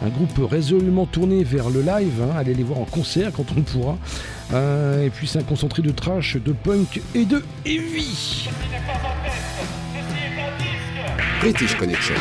un 0.00 0.08
groupe 0.10 0.48
résolument 0.48 1.06
tourné 1.06 1.42
vers 1.42 1.70
le 1.70 1.80
live. 1.80 2.22
Hein. 2.22 2.36
Allez 2.38 2.54
les 2.54 2.62
voir 2.62 2.78
en 2.78 2.84
concert 2.84 3.32
quand 3.32 3.46
on 3.56 3.62
pourra. 3.62 3.98
Euh, 4.54 5.04
et 5.04 5.10
puis 5.10 5.26
c'est 5.26 5.40
un 5.40 5.42
concentré 5.42 5.82
de 5.82 5.90
trash, 5.90 6.36
de 6.36 6.52
punk 6.52 7.00
et 7.16 7.24
de 7.24 7.42
heavy. 7.64 8.48
British 11.40 11.74
Connection. 11.76 12.14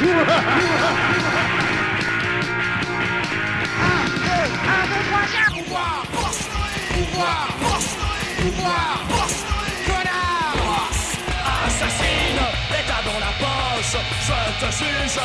Assassine 11.65 12.43
L'état 12.71 13.01
dans 13.05 13.19
la 13.19 13.31
poche 13.39 13.95
Je 14.27 14.37
te 14.59 14.69
juge 14.71 15.19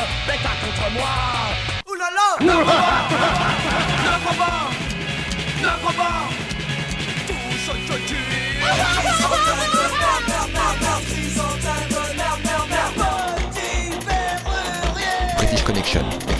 contre 0.63 0.87
moi 0.93 1.15
Oulala 1.89 2.29
Ne 2.39 2.55
prends 2.63 4.35
Ne 5.61 5.69
prends 5.83 5.93
pas 5.93 6.19
Tout 7.27 7.57
ce 7.57 7.71
que 7.71 8.21
British 15.37 15.63
Connection. 15.63 16.30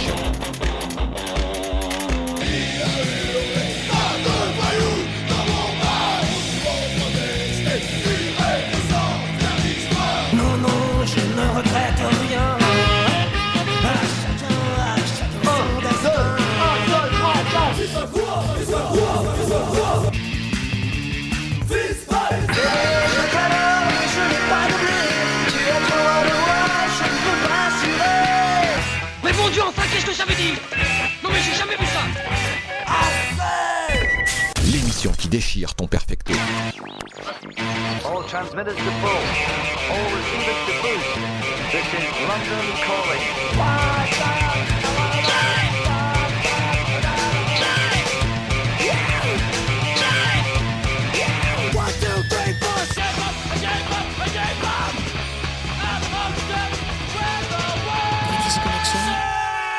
Déchire 35.42 35.74
ton 35.74 35.88
perfecto. 35.88 36.34
Is. 36.34 36.38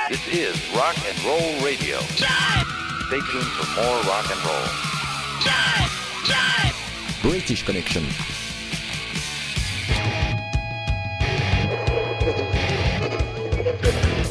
This 0.08 0.28
is 0.28 0.74
Rock 0.74 0.96
and 1.08 1.24
Roll 1.24 1.64
Radio. 1.64 1.98
Stay 2.00 3.20
tuned 3.30 3.44
for 3.44 3.80
more 3.80 4.00
rock 4.02 4.26
and 4.30 4.44
roll. 4.44 4.91
British 7.22 7.64
Connection. 7.64 8.02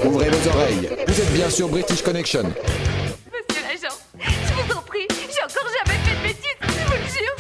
Ouvrez 0.03 0.29
vos 0.29 0.49
oreilles. 0.49 0.89
Vous 1.07 1.21
êtes 1.21 1.33
bien 1.33 1.49
sur 1.49 1.69
British 1.69 2.01
Connection. 2.01 2.43
Monsieur 2.43 3.63
l'agent, 3.63 3.95
je 4.19 4.53
vous 4.53 4.77
en 4.77 4.81
prie, 4.81 5.07
j'ai 5.09 5.43
encore 5.43 5.69
jamais 5.79 5.99
fait 6.03 6.15
de 6.15 6.23
bêtises, 6.23 6.57
je 6.61 6.67
vous 6.67 6.93
le 6.93 7.07
jure. 7.07 7.35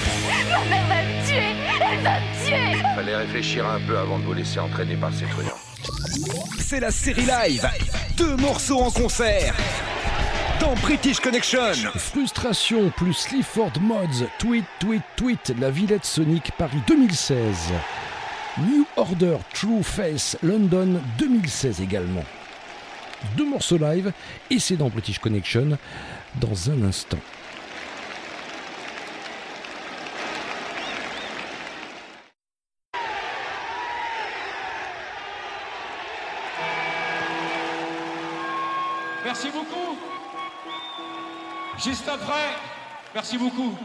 Ma 0.49 0.65
mère 0.69 0.87
va 0.87 1.01
me 1.03 1.27
tuer, 1.27 1.55
elle 1.81 2.03
va 2.03 2.19
me 2.19 2.45
tuer. 2.45 2.83
Fallait 2.95 3.15
réfléchir 3.15 3.65
un 3.67 3.79
peu 3.79 3.97
avant 3.97 4.19
de 4.19 4.23
vous 4.23 4.33
laisser 4.33 4.59
entraîner 4.59 4.95
par 4.95 5.11
ces 5.13 5.25
truands. 5.25 5.57
C'est 6.59 6.79
la 6.79 6.91
série 6.91 7.25
live. 7.25 7.67
Deux 8.17 8.35
morceaux 8.35 8.79
en 8.79 8.91
concert. 8.91 9.55
Dans 10.61 10.75
British 10.75 11.19
Connection. 11.19 11.73
Frustration 11.95 12.91
plus 12.95 13.13
Sleaford 13.13 13.73
Mods, 13.81 14.27
tweet, 14.37 14.63
tweet, 14.79 15.01
tweet, 15.15 15.53
la 15.59 15.71
Villette 15.71 16.05
Sonic 16.05 16.51
Paris 16.55 16.77
2016. 16.87 17.73
New 18.59 18.85
Order 18.95 19.37
True 19.55 19.81
Face 19.81 20.37
London 20.43 21.01
2016 21.17 21.81
également. 21.81 22.23
Deux 23.35 23.49
morceaux 23.49 23.79
live 23.79 24.13
et 24.51 24.59
c'est 24.59 24.77
dans 24.77 24.89
British 24.89 25.17
Connection 25.17 25.79
dans 26.39 26.69
un 26.69 26.83
instant. 26.83 27.17
Merci 39.25 39.47
beaucoup. 39.49 40.20
Juste 41.83 42.07
après, 42.07 42.55
merci 43.15 43.39
beaucoup. 43.39 43.75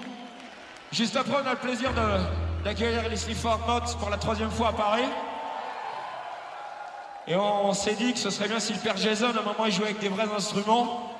Juste 0.92 1.16
après, 1.16 1.36
on 1.42 1.46
a 1.46 1.52
le 1.52 1.58
plaisir 1.58 1.90
d'accueillir 2.62 3.08
les 3.08 3.16
Sleaford 3.16 3.60
Mods 3.66 3.96
pour 3.98 4.10
la 4.10 4.18
troisième 4.18 4.50
fois 4.50 4.68
à 4.68 4.72
Paris. 4.72 5.08
Et 7.26 7.34
on, 7.34 7.72
s'est 7.72 7.94
dit 7.94 8.12
que 8.12 8.18
ce 8.18 8.28
serait 8.28 8.48
bien 8.48 8.60
si 8.60 8.74
le 8.74 8.80
père 8.80 8.98
Jason, 8.98 9.28
à 9.28 9.30
un 9.30 9.42
moment, 9.42 9.64
il 9.64 9.72
jouait 9.72 9.86
avec 9.86 9.98
des 9.98 10.08
vrais 10.08 10.28
instruments. 10.30 11.16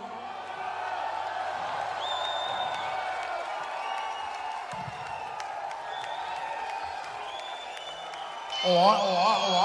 Merci 8.65 9.56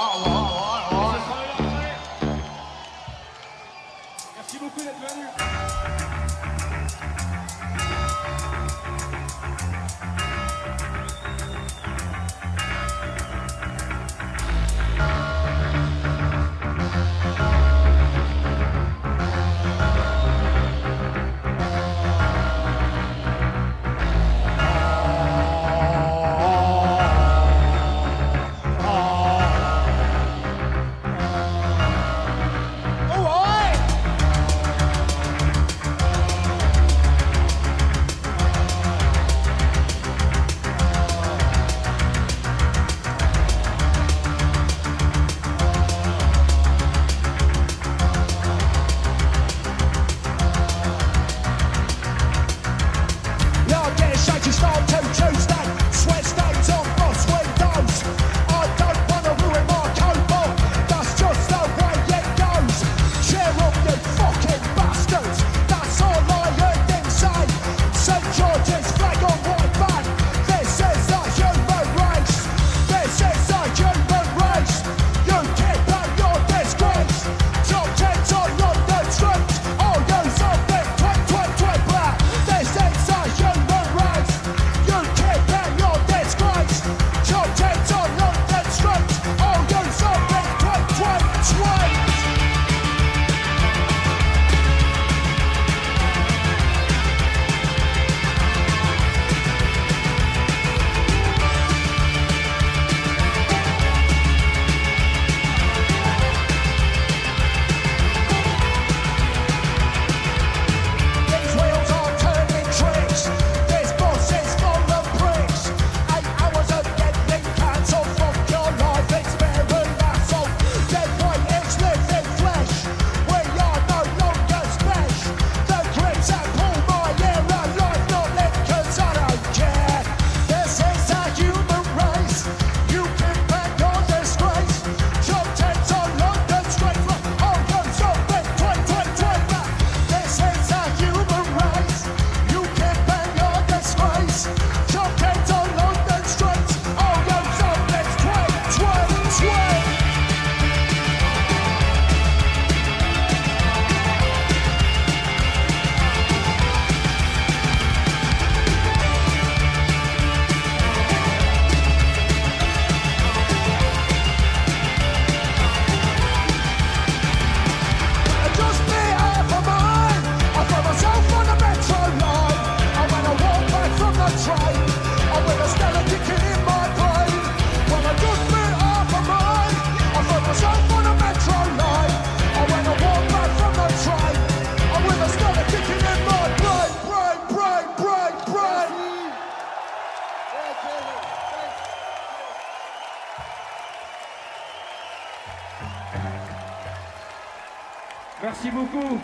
Merci 198.42 198.70
beaucoup. 198.70 199.20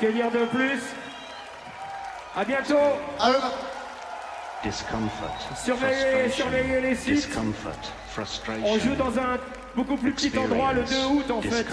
Que 0.00 0.06
dire 0.06 0.30
de 0.30 0.44
plus? 0.46 0.80
À 2.36 2.44
bientôt. 2.44 2.74
Surveillez, 5.56 6.30
surveillez 6.30 6.80
les 6.80 6.94
sites. 6.96 7.28
On 8.64 8.78
joue 8.78 8.94
dans 8.96 9.18
un 9.18 9.38
beaucoup 9.76 9.96
plus 9.96 10.12
petit 10.12 10.36
endroit 10.36 10.72
le 10.72 10.82
2 10.82 11.04
août 11.06 11.30
en 11.30 11.40
fait, 11.42 11.66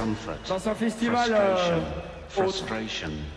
dans 0.47 0.69
un 0.69 0.75
festival. 0.75 1.29
Euh, 1.31 1.79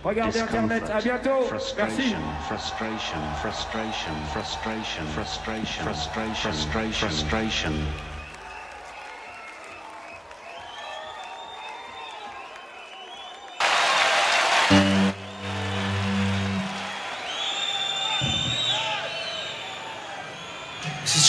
Regardez 0.05 0.41
Internet, 0.41 0.85
à 0.93 1.01
bientôt. 1.01 1.49
Merci. 1.77 2.15
frustration, 2.49 3.19
frustration, 3.41 4.11
frustration, 4.33 5.03
frustration, 5.15 5.85
frustration, 5.85 7.09
frustration. 7.09 7.73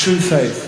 true 0.06 0.19
faith. 0.19 0.64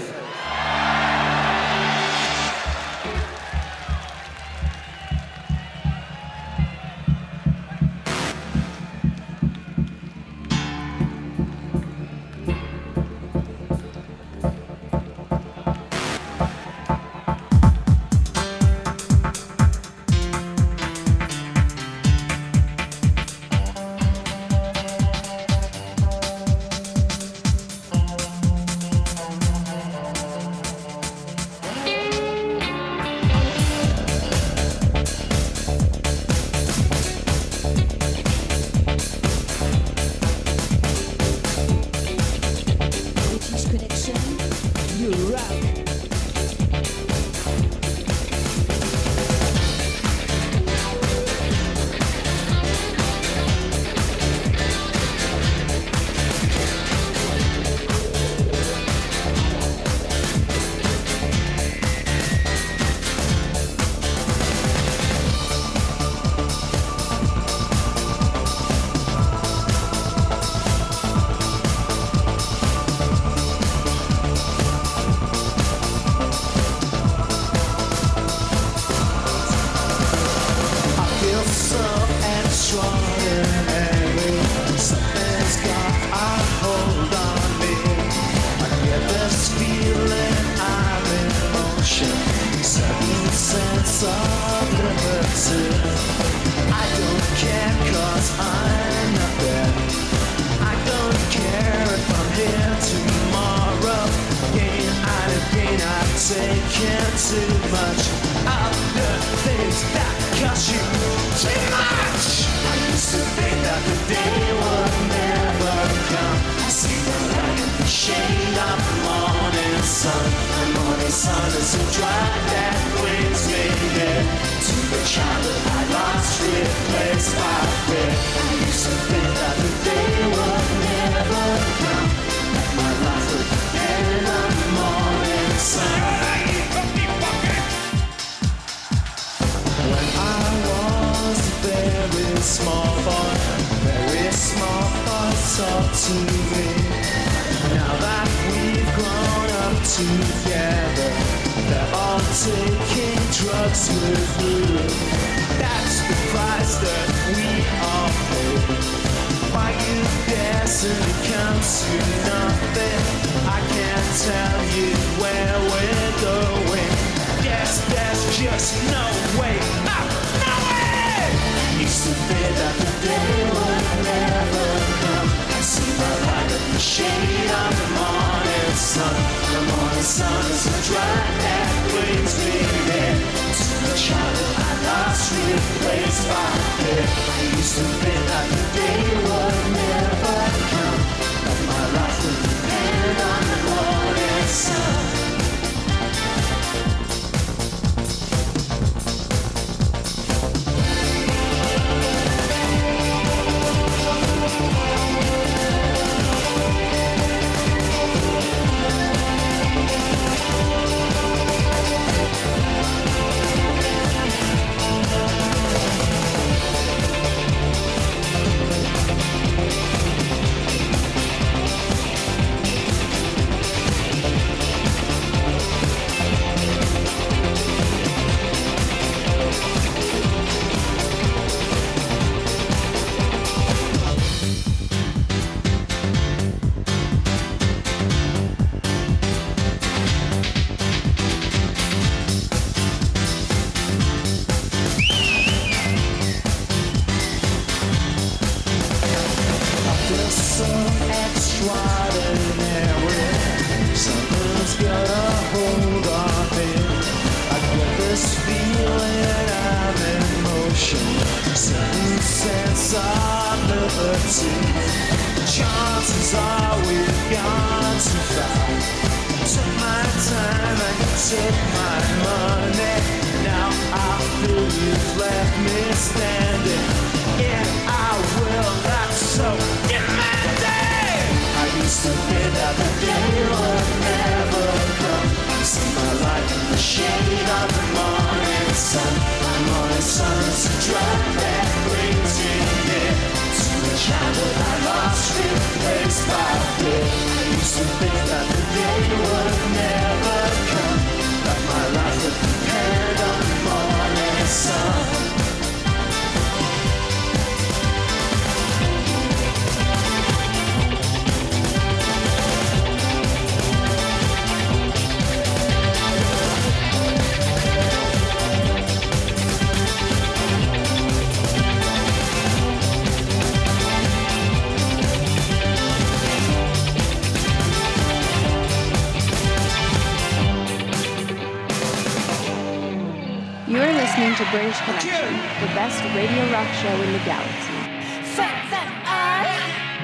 shade 176.97 177.51
of 177.61 177.71
the 177.79 177.89
morning 177.93 178.73
sun. 178.73 179.15
The 179.53 179.61
morning 179.69 180.07
sun 180.17 180.45
is 180.49 180.65
a 180.65 180.77
dry 180.89 181.17
that 181.43 181.69
brings 181.93 182.33
me 182.41 182.57
there. 182.89 183.17
To 183.57 183.65
the 183.85 183.95
shadow, 184.05 184.49
I 184.65 184.71
lost, 184.87 185.29
replaced 185.29 186.25
by 186.31 186.49
fear. 186.77 187.05
I 187.33 187.39
used 187.53 187.75
to 187.77 187.85
think 188.01 188.21
that 188.31 188.45
the 188.53 188.63
day 188.77 189.03
would 189.29 189.57
never 189.77 190.39
come, 190.73 191.01
but 191.45 191.59
my 191.69 191.83
life 191.97 192.17
would 192.23 192.39
dependent 192.49 193.19
on 193.29 193.41
the 193.51 193.59
morning 193.69 194.47
sun. 194.47 195.16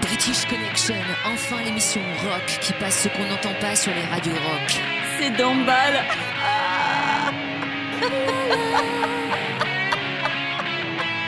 British 0.01 0.45
Connection, 0.45 0.95
enfin 1.25 1.61
l'émission 1.63 2.01
rock 2.23 2.59
qui 2.61 2.73
passe 2.73 3.03
ce 3.03 3.07
qu'on 3.09 3.25
n'entend 3.25 3.53
pas 3.59 3.75
sur 3.75 3.93
les 3.93 4.03
radios 4.03 4.33
rock. 4.33 4.81
C'est 5.17 5.31
Dombal. 5.31 6.03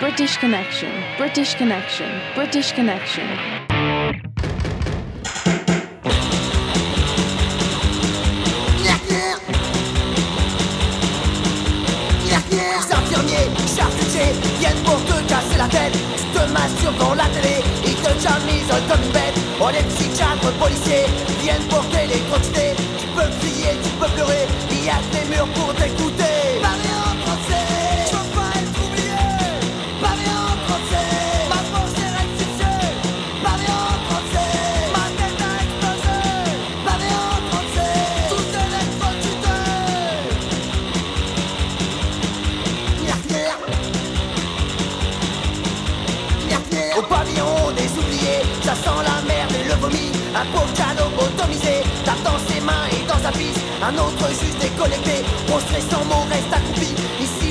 British 0.01 0.37
Connection, 0.37 0.89
British 1.17 1.55
Connection, 1.55 2.05
British 2.35 2.73
Connection. 2.73 3.64
Un 53.87 53.93
autre 53.99 54.27
juge 54.29 54.57
décollecté, 54.59 55.23
prostré 55.45 55.79
sans 55.79 56.03
mon 56.05 56.23
reste 56.23 56.51
accroupi. 56.51 56.95
Ici 57.21 57.44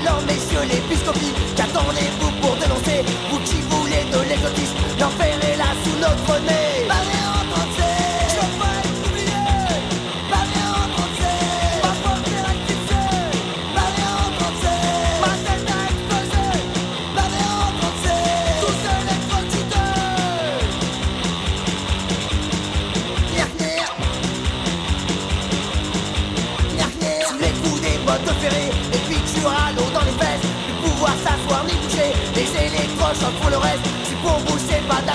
Alors 0.00 0.20
messieurs 0.26 0.60
les 0.68 0.80
biscopies, 0.88 1.32
qu'attendez-vous 1.56 2.35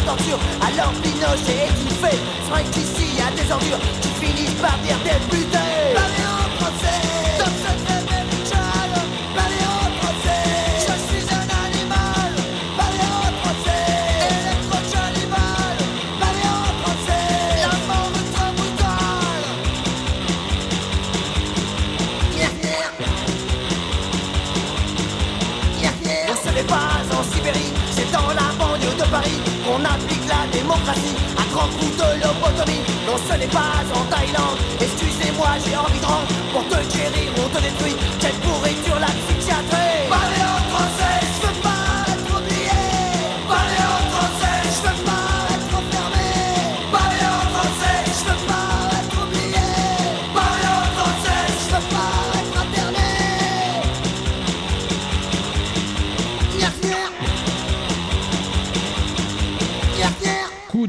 Alors 0.07 0.93
Pinochet 1.01 1.67
est 1.67 1.81
une 1.81 1.95
fête 2.01 2.19
Seringue 2.47 2.75
ici, 2.77 3.17
y 3.17 3.21
a 3.21 3.31
des 3.31 3.51
ordures. 3.51 3.79
Qui 4.01 4.25
finissent 4.25 4.61
par 4.61 4.77
dire 4.79 4.97
des 5.03 5.21
à 30.73 31.43
30 31.51 31.77
coups 31.77 31.97
de 31.97 32.09
lobotomie. 32.23 32.81
Non, 33.05 33.17
ce 33.17 33.37
n'est 33.37 33.47
pas 33.47 33.83
en 33.93 34.05
Thaïlande. 34.05 34.57
Excusez-moi, 34.79 35.47
j'ai 35.65 35.75
envie 35.75 35.99
de 35.99 36.05
rendre. 36.05 36.27
Pour 36.51 36.63
te 36.67 36.79
guérir, 36.93 37.31
on 37.37 37.49
te 37.49 37.61
détruit. 37.61 37.95
Quelle 38.19 38.39
pourriture 38.45 38.90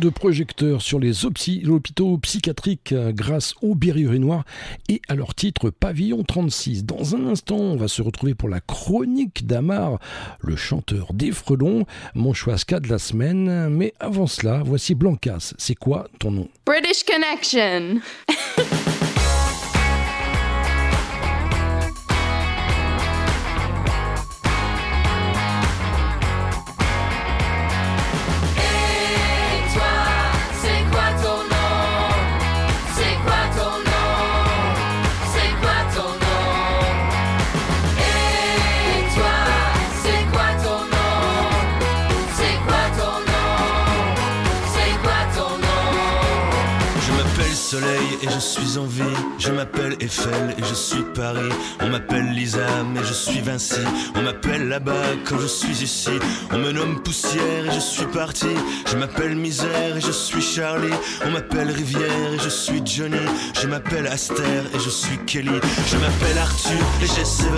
de 0.02 0.10
projecteurs 0.10 0.82
sur 0.82 0.98
les 0.98 1.24
hôpitaux 1.24 2.18
psychiatriques 2.18 2.90
euh, 2.90 3.12
grâce 3.12 3.54
aux 3.62 3.76
Berry-Urinois 3.76 4.44
et 4.88 5.00
à 5.06 5.14
leur 5.14 5.32
titre 5.32 5.70
Pavillon 5.70 6.24
36. 6.24 6.84
Dans 6.84 7.14
un 7.14 7.28
instant, 7.28 7.56
on 7.56 7.76
va 7.76 7.86
se 7.86 8.02
retrouver 8.02 8.34
pour 8.34 8.48
la 8.48 8.60
chronique 8.60 9.46
d'Amar, 9.46 10.00
le 10.40 10.56
chanteur 10.56 11.12
des 11.12 11.30
Frelons, 11.30 11.86
mon 12.16 12.34
choix 12.34 12.56
de 12.56 12.88
la 12.88 12.98
semaine. 12.98 13.68
Mais 13.68 13.94
avant 14.00 14.26
cela, 14.26 14.62
voici 14.64 14.96
Blancas. 14.96 15.54
C'est 15.56 15.76
quoi 15.76 16.08
ton 16.18 16.32
nom? 16.32 16.48
British 16.66 17.04
Connection 17.04 18.00
et 48.22 48.28
je 48.30 48.38
suis 48.38 48.78
en 48.78 48.86
vie. 48.86 49.02
Je 49.38 49.50
m'appelle 49.50 49.96
Eiffel 50.00 50.54
et 50.58 50.62
je 50.62 50.74
suis 50.74 51.02
Paris. 51.14 51.52
On 51.80 51.88
m'appelle 51.88 52.30
Lisa 52.32 52.84
mais 52.92 53.04
je 53.04 53.12
suis 53.12 53.40
Vinci. 53.40 53.80
On 54.14 54.22
m'appelle 54.22 54.68
là-bas 54.68 55.16
quand 55.24 55.38
je 55.38 55.46
suis 55.46 55.82
ici. 55.82 56.10
On 56.52 56.58
me 56.58 56.72
nomme 56.72 57.02
poussière 57.02 57.66
et 57.66 57.74
je 57.74 57.80
suis 57.80 58.06
parti. 58.06 58.54
Je 58.90 58.96
m'appelle 58.96 59.34
misère 59.36 59.96
et 59.96 60.00
je 60.00 60.12
suis 60.12 60.42
Charlie. 60.42 60.94
On 61.26 61.30
m'appelle 61.30 61.70
Rivière 61.70 62.32
et 62.34 62.38
je 62.38 62.48
suis 62.48 62.82
Johnny. 62.84 63.26
Je 63.60 63.66
m'appelle 63.66 64.06
Aster 64.06 64.62
et 64.74 64.78
je 64.78 64.90
suis 64.90 65.18
Kelly. 65.26 65.60
Je 65.86 65.96
m'appelle 65.96 66.38
Arthur 66.38 66.84
et 67.02 67.06
j'ai 67.06 67.22
17. 67.22 67.52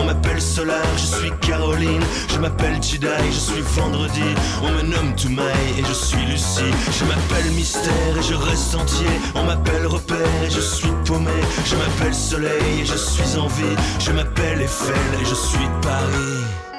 On 0.00 0.04
m'appelle 0.04 0.40
Solar, 0.40 0.84
je 0.96 1.06
suis 1.06 1.30
Caroline. 1.40 2.02
Je 2.28 2.38
m'appelle 2.38 2.82
Jedi, 2.82 3.06
je 3.30 3.38
suis 3.38 3.62
Vendredi. 3.62 4.34
On 4.62 4.70
me 4.70 4.82
nomme 4.82 5.14
Toumaï 5.16 5.78
et 5.78 5.84
je 5.86 5.92
suis 5.92 6.24
Lucie. 6.26 6.72
Je 6.98 7.04
m'appelle 7.04 7.50
Mystère 7.54 8.16
et 8.18 8.22
je 8.22 8.34
reste 8.34 8.74
entier. 8.74 9.06
On 9.34 9.44
m'appelle 9.44 9.79
Repère 9.86 10.44
et 10.44 10.50
je 10.50 10.60
suis 10.60 10.92
paumé. 11.06 11.30
Je 11.64 11.76
m'appelle 11.76 12.14
Soleil 12.14 12.80
et 12.80 12.84
je 12.84 12.96
suis 12.96 13.38
en 13.38 13.46
vie. 13.46 13.76
Je 13.98 14.12
m'appelle 14.12 14.60
Eiffel 14.60 15.20
et 15.20 15.24
je 15.24 15.34
suis 15.34 15.68
Paris. 15.82 16.69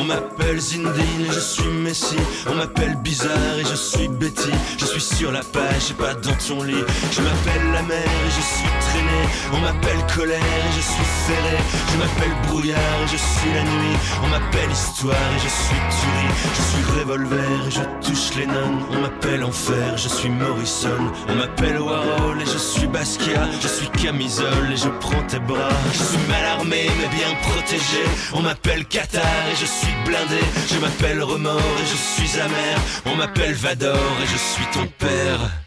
On 0.00 0.04
m'appelle 0.04 0.60
Zindine 0.60 1.26
et 1.28 1.32
je 1.32 1.38
suis 1.38 1.68
Messi. 1.68 2.16
On 2.50 2.56
m'appelle 2.56 2.96
Bizarre 2.96 3.58
et 3.58 3.64
je 3.64 3.76
suis 3.76 4.08
Betty. 4.08 4.50
Je 4.76 4.84
suis 4.84 5.00
sur 5.00 5.30
la 5.30 5.40
page 5.40 5.90
et 5.90 5.94
pas 5.94 6.14
dans 6.14 6.34
ton 6.34 6.64
lit. 6.64 6.84
Je 7.12 7.20
m'appelle 7.22 7.72
la 7.72 7.82
mer 7.82 8.04
et 8.04 8.30
je 8.30 8.40
suis 8.40 8.68
traîné. 8.80 9.22
On 9.52 9.58
m'appelle 9.60 10.04
colère 10.16 10.40
et 10.40 10.72
je 10.76 10.80
suis 10.80 11.08
ferré. 11.26 11.58
Je 11.92 11.96
m'appelle 11.96 12.36
brouillard 12.48 12.78
et 13.04 13.06
je 13.06 13.16
suis 13.16 13.52
la 13.54 13.62
nuit. 13.62 13.96
On 14.24 14.28
m'appelle 14.28 14.70
histoire 14.72 15.30
et 15.36 15.38
je 15.38 15.48
suis 15.48 15.82
tuerie. 15.94 16.34
Je 16.56 16.62
suis 16.62 16.98
revolver 16.98 17.66
et 17.68 17.70
je 17.70 18.06
touche 18.06 18.34
les 18.36 18.46
nonnes. 18.46 18.82
On 18.90 19.00
m'appelle 19.00 19.44
enfer, 19.44 19.96
je 19.96 20.08
suis 20.08 20.30
Morrison. 20.30 21.12
On 21.28 21.34
m'appelle 21.36 21.78
Warhol 21.78 22.42
et 22.42 22.46
je 22.46 22.58
suis 22.58 22.88
Basquiat. 22.88 23.48
Je 23.60 23.68
suis 23.68 23.88
camisole 23.90 24.72
et 24.72 24.76
je 24.76 24.88
prends 25.00 25.22
tes 25.22 25.38
bras. 25.38 25.78
Je 25.92 26.02
suis 26.02 26.26
mal 26.28 26.44
armé 26.58 26.90
mais 26.98 27.16
bien 27.16 27.32
protégé. 27.42 28.02
On 28.34 28.42
m'appelle 28.42 28.84
Qatar 28.86 29.35
et 29.50 29.56
je 29.56 29.66
suis 29.66 29.94
blindé. 30.04 30.40
Je 30.72 30.78
m'appelle 30.78 31.22
Remords 31.22 31.78
et 31.82 31.86
je 31.86 31.96
suis 31.96 32.40
amer. 32.40 32.78
On 33.06 33.16
m'appelle 33.16 33.54
Vador 33.54 34.16
et 34.22 34.26
je 34.26 34.36
suis 34.36 34.66
ton 34.72 34.86
père. 34.98 35.65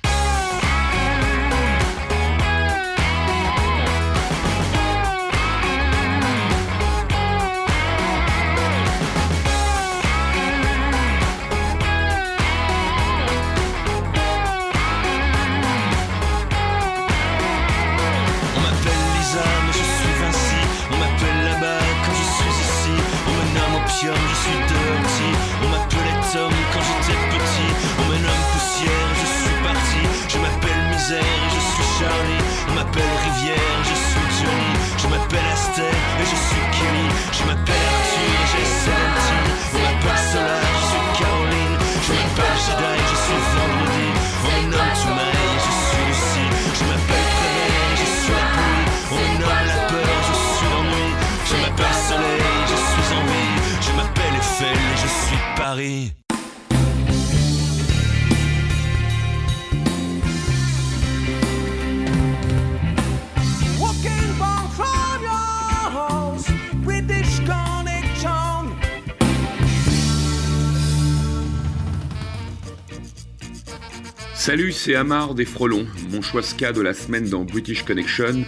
Salut, 74.40 74.72
c'est 74.72 74.96
Amar 74.96 75.36
des 75.36 75.44
Frelons. 75.44 75.86
Mon 76.12 76.22
choix 76.22 76.42
ska 76.42 76.72
de 76.72 76.80
la 76.80 76.94
semaine 76.94 77.28
dans 77.28 77.44
British 77.44 77.84
Connection, 77.84 78.46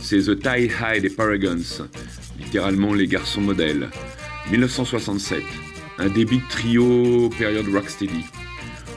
c'est 0.00 0.20
The 0.20 0.40
Tie 0.40 0.70
High 0.80 1.02
des 1.02 1.10
Paragons, 1.10 1.84
littéralement 2.38 2.94
les 2.94 3.06
garçons 3.06 3.42
modèles. 3.42 3.90
1967, 4.50 5.42
un 5.98 6.08
débit 6.08 6.38
de 6.38 6.48
trio 6.48 7.28
période 7.28 7.68
rocksteady. 7.68 8.24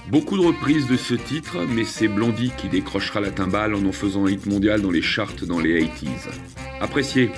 Beaucoup 0.10 0.38
de 0.38 0.45
reprises 0.45 0.88
de 0.88 0.95
ce 0.95 1.16
titre, 1.16 1.58
mais 1.68 1.84
c'est 1.84 2.08
Blondie 2.08 2.53
qui 2.58 2.70
décrochera 2.70 3.20
la 3.20 3.32
timbale 3.32 3.76
en 3.76 3.84
en 3.86 3.91
faisant 3.91 4.26
un 4.26 4.32
hit 4.32 4.45
mondial 4.45 4.82
dans 4.82 4.90
les 4.90 5.02
charts 5.02 5.45
dans 5.45 5.60
les 5.60 5.84
80s. 5.84 6.30
Appréciez. 6.80 7.30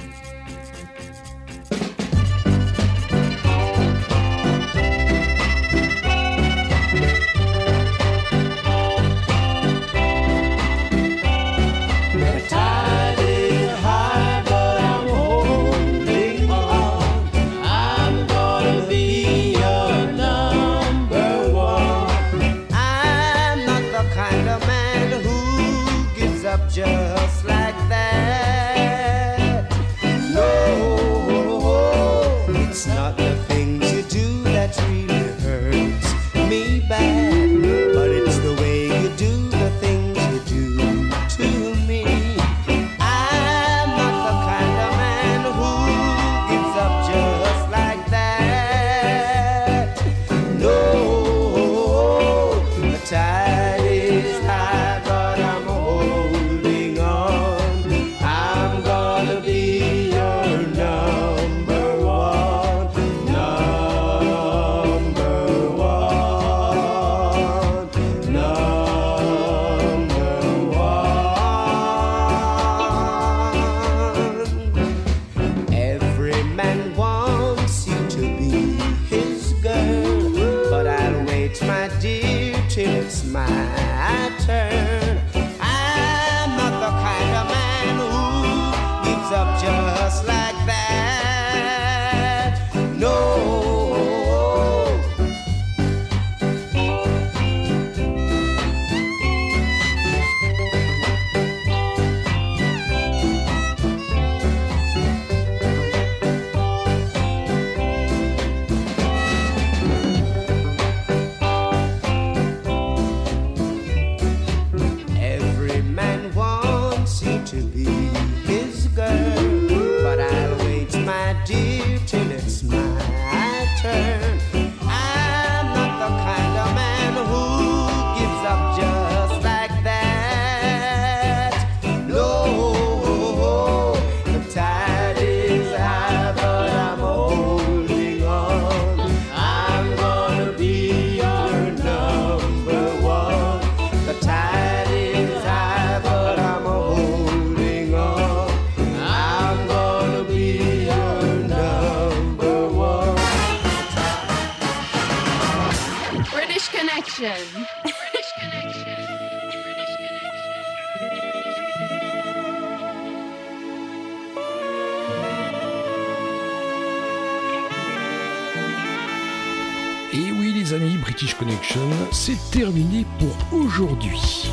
C'est 172.26 172.58
terminé 172.58 173.06
pour 173.20 173.60
aujourd'hui. 173.60 174.50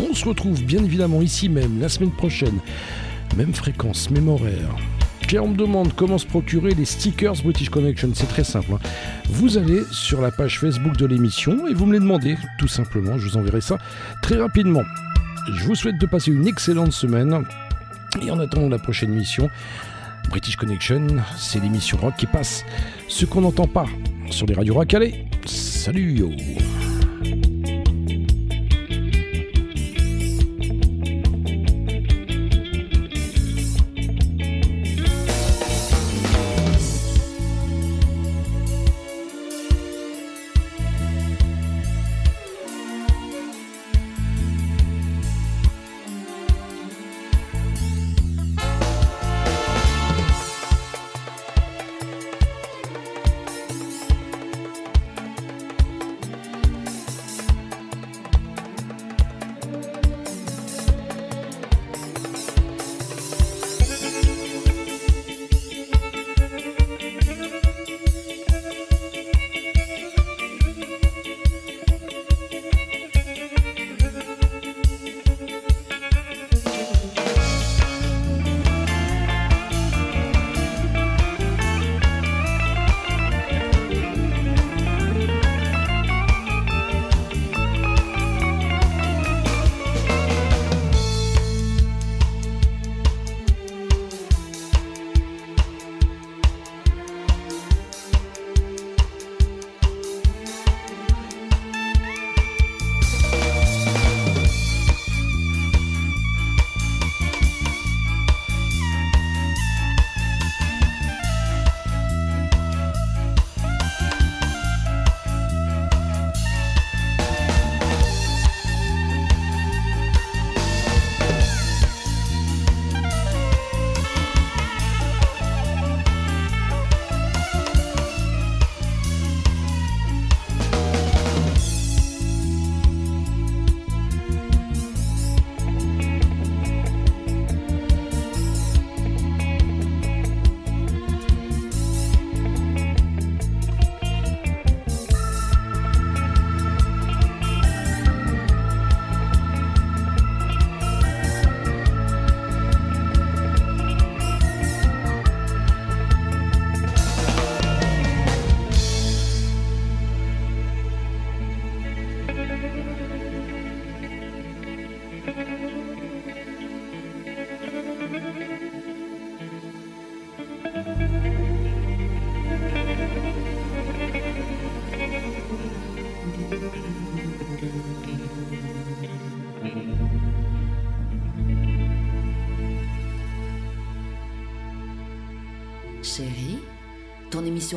On 0.00 0.14
se 0.14 0.24
retrouve 0.26 0.64
bien 0.64 0.82
évidemment 0.82 1.20
ici 1.20 1.50
même 1.50 1.78
la 1.78 1.90
semaine 1.90 2.12
prochaine. 2.12 2.60
Même 3.36 3.52
fréquence, 3.52 4.08
même 4.08 4.28
horaire. 4.28 4.74
Tiens, 5.28 5.42
on 5.42 5.48
me 5.48 5.56
demande 5.56 5.92
comment 5.94 6.16
se 6.16 6.24
procurer 6.24 6.70
les 6.70 6.86
stickers 6.86 7.34
British 7.42 7.68
Connection. 7.68 8.08
C'est 8.14 8.28
très 8.28 8.42
simple. 8.42 8.72
hein. 8.72 8.78
Vous 9.28 9.58
allez 9.58 9.82
sur 9.92 10.22
la 10.22 10.30
page 10.30 10.60
Facebook 10.60 10.96
de 10.96 11.04
l'émission 11.04 11.66
et 11.66 11.74
vous 11.74 11.84
me 11.84 11.92
les 11.92 12.00
demandez, 12.00 12.38
tout 12.58 12.68
simplement. 12.68 13.18
Je 13.18 13.28
vous 13.28 13.36
enverrai 13.36 13.60
ça 13.60 13.76
très 14.22 14.38
rapidement. 14.38 14.84
Je 15.52 15.64
vous 15.64 15.74
souhaite 15.74 15.98
de 15.98 16.06
passer 16.06 16.30
une 16.30 16.46
excellente 16.46 16.92
semaine. 16.92 17.44
Et 18.22 18.30
en 18.30 18.40
attendant 18.40 18.70
la 18.70 18.78
prochaine 18.78 19.12
émission, 19.12 19.50
British 20.30 20.56
Connection, 20.56 21.06
c'est 21.36 21.60
l'émission 21.60 21.98
rock 21.98 22.14
qui 22.16 22.26
passe 22.26 22.64
ce 23.08 23.26
qu'on 23.26 23.42
n'entend 23.42 23.66
pas 23.66 23.84
sur 24.30 24.46
les 24.46 24.54
radios 24.54 24.74
rock. 24.74 24.94
Allez, 24.94 25.23
salut 25.84 26.16
yo 26.16 26.73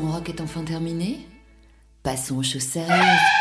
rock 0.05 0.29
est 0.29 0.41
enfin 0.41 0.63
terminée 0.63 1.27
Passons 2.03 2.37
aux 2.37 2.43
choses 2.43 2.61
sérieuses. 2.61 3.36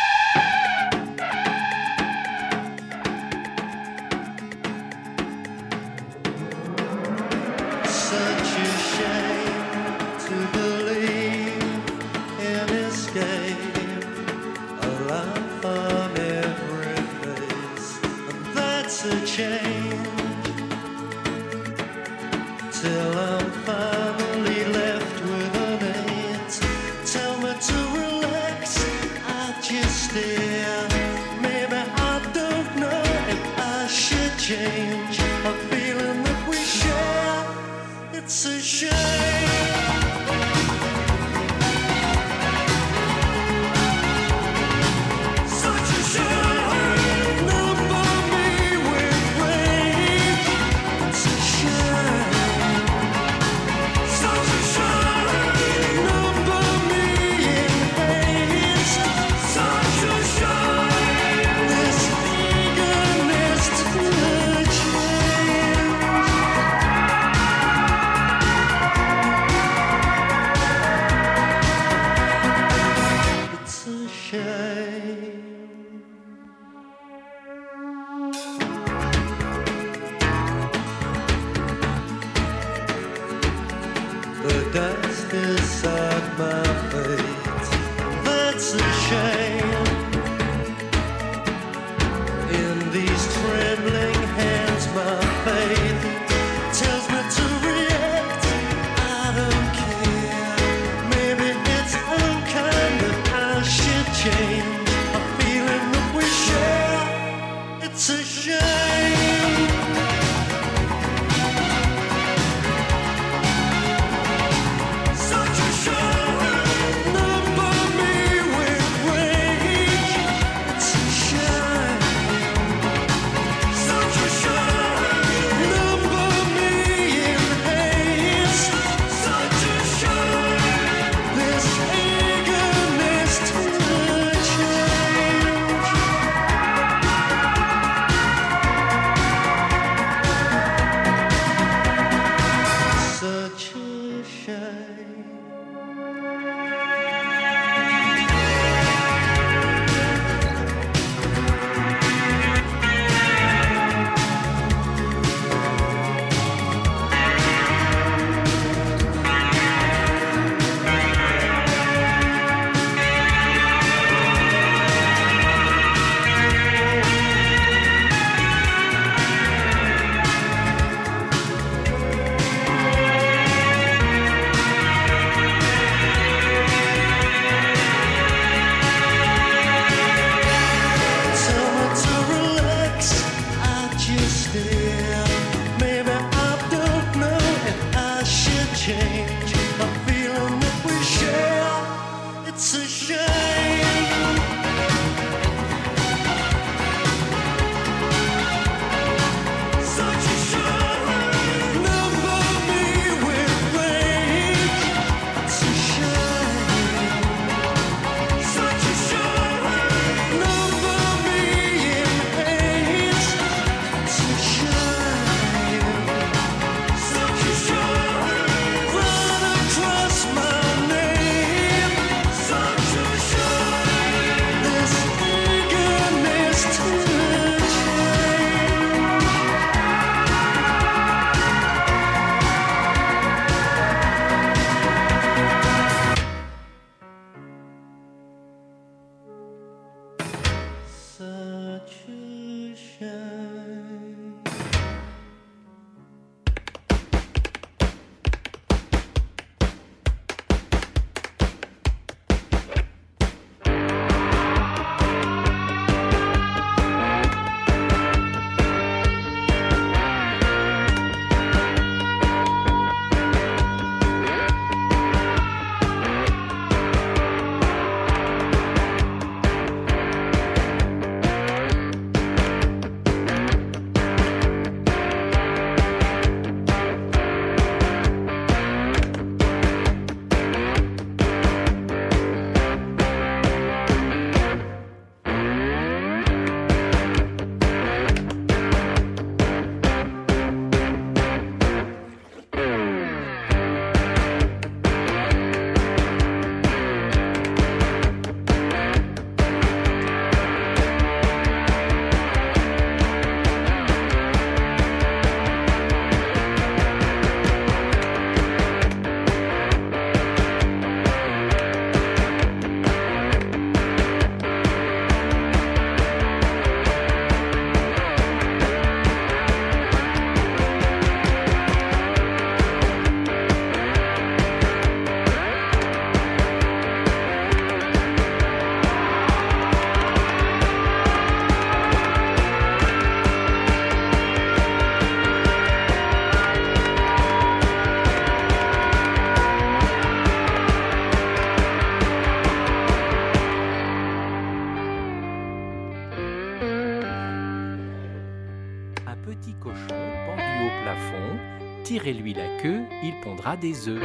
Des 353.57 353.89
œufs. 353.89 354.03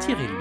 Tirez-lui 0.00 0.33